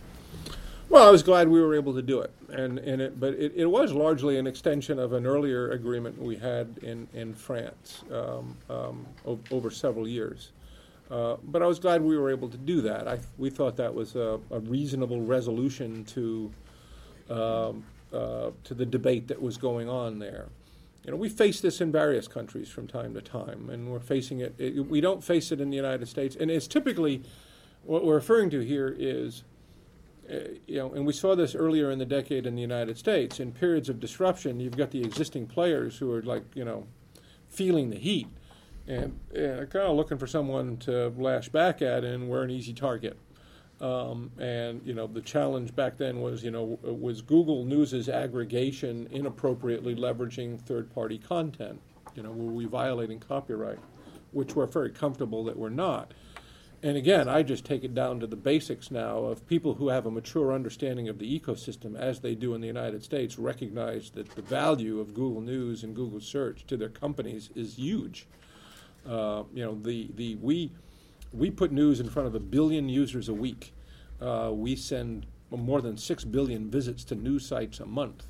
[0.92, 3.54] Well, I was glad we were able to do it, and, and it, but it,
[3.56, 8.58] it was largely an extension of an earlier agreement we had in, in France um,
[8.70, 10.52] um, o- over several years.
[11.10, 13.08] Uh, but I was glad we were able to do that.
[13.08, 16.52] I, we thought that was a, a reasonable resolution to
[17.30, 20.50] um, uh, to the debate that was going on there.
[21.06, 24.42] You know, we face this in various countries from time to time, and we're facing
[24.42, 24.56] it.
[24.58, 27.24] it we don't face it in the United States, and it's typically
[27.84, 29.44] what we're referring to here is
[30.30, 33.40] you know, and we saw this earlier in the decade in the United States.
[33.40, 36.88] In periods of disruption, you've got the existing players who are like, you know,
[37.50, 38.28] feeling the heat
[38.88, 42.74] and uh, kind of looking for someone to lash back at, and we're an easy
[42.74, 43.18] target.
[43.80, 49.08] Um, and you know, the challenge back then was, you know, was Google News's aggregation
[49.12, 51.82] inappropriately leveraging third-party content?
[52.16, 53.80] You know, were we violating copyright?
[54.32, 56.14] Which we're very comfortable that we're not.
[56.84, 60.08] And again, I just take it down to the basics now of people who have
[60.08, 64.32] a mature understanding of the ecosystem, as they do in the United States, recognize that
[64.32, 68.26] the value of Google News and Google Search to their companies is huge.
[69.08, 70.72] Uh, you know, the, the we
[71.34, 73.74] we put news in front of a billion users a week.
[74.20, 78.26] Uh, we send more than six billion visits to news sites a month.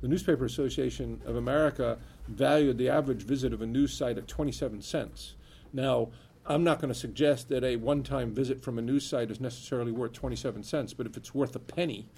[0.00, 1.98] The Newspaper Association of America
[2.28, 5.34] valued the average visit of a news site at 27 cents.
[5.72, 6.08] Now,
[6.46, 9.40] I'm not going to suggest that a one time visit from a news site is
[9.40, 12.08] necessarily worth 27 cents, but if it's worth a penny,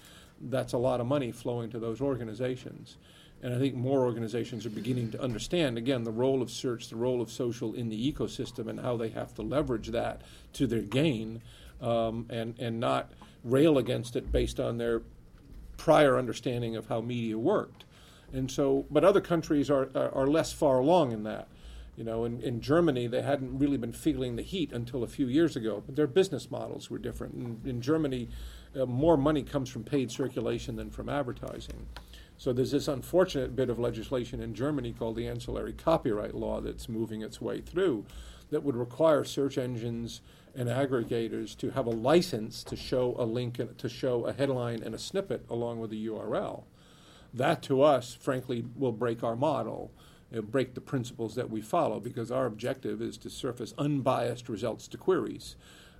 [0.41, 2.97] that's a lot of money flowing to those organizations.
[3.41, 6.95] And I think more organizations are beginning to understand, again, the role of search, the
[6.95, 10.21] role of social in the ecosystem, and how they have to leverage that
[10.53, 11.41] to their gain
[11.81, 13.11] um, and, and not
[13.43, 15.01] rail against it based on their
[15.75, 17.83] prior understanding of how media worked.
[18.31, 21.49] And so, but other countries are, are, are less far along in that.
[21.95, 25.27] You know, in, in Germany, they hadn't really been feeling the heat until a few
[25.27, 27.35] years ago, but their business models were different.
[27.35, 28.29] In, in Germany,
[28.79, 31.87] uh, more money comes from paid circulation than from advertising.
[32.37, 36.89] So there's this unfortunate bit of legislation in Germany called the ancillary copyright law that's
[36.89, 38.05] moving its way through
[38.49, 40.21] that would require search engines
[40.55, 44.93] and aggregators to have a license to show a link to show a headline and
[44.93, 46.63] a snippet along with the URL.
[47.33, 49.91] That to us, frankly, will break our model
[50.35, 54.87] uh, break the principles that we follow because our objective is to surface unbiased results
[54.87, 55.55] to queries.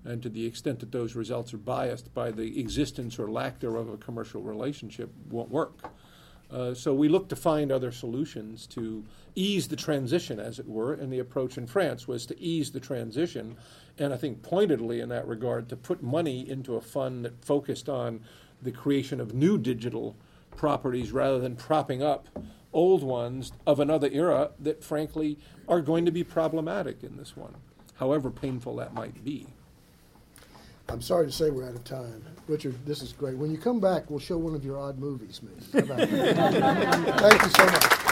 [0.05, 3.87] And to the extent that those results are biased by the existence or lack thereof
[3.87, 5.91] of a commercial relationship, won't work.
[6.51, 9.03] Uh, so we look to find other solutions to
[9.33, 12.79] ease the transition, as it were, and the approach in France was to ease the
[12.79, 13.55] transition,
[13.97, 17.89] and I think pointedly in that regard, to put money into a fund that focused
[17.89, 18.21] on
[18.61, 20.15] the creation of new digital
[20.55, 22.27] properties rather than propping up
[22.73, 27.55] old ones of another era that, frankly, are going to be problematic in this one,
[27.95, 29.47] however painful that might be.
[30.89, 32.25] I'm sorry to say we're out of time.
[32.47, 33.37] Richard, this is great.
[33.37, 35.87] When you come back, we'll show one of your odd movies, maybe.
[35.87, 37.19] How about that?
[37.19, 38.02] Thank you so much.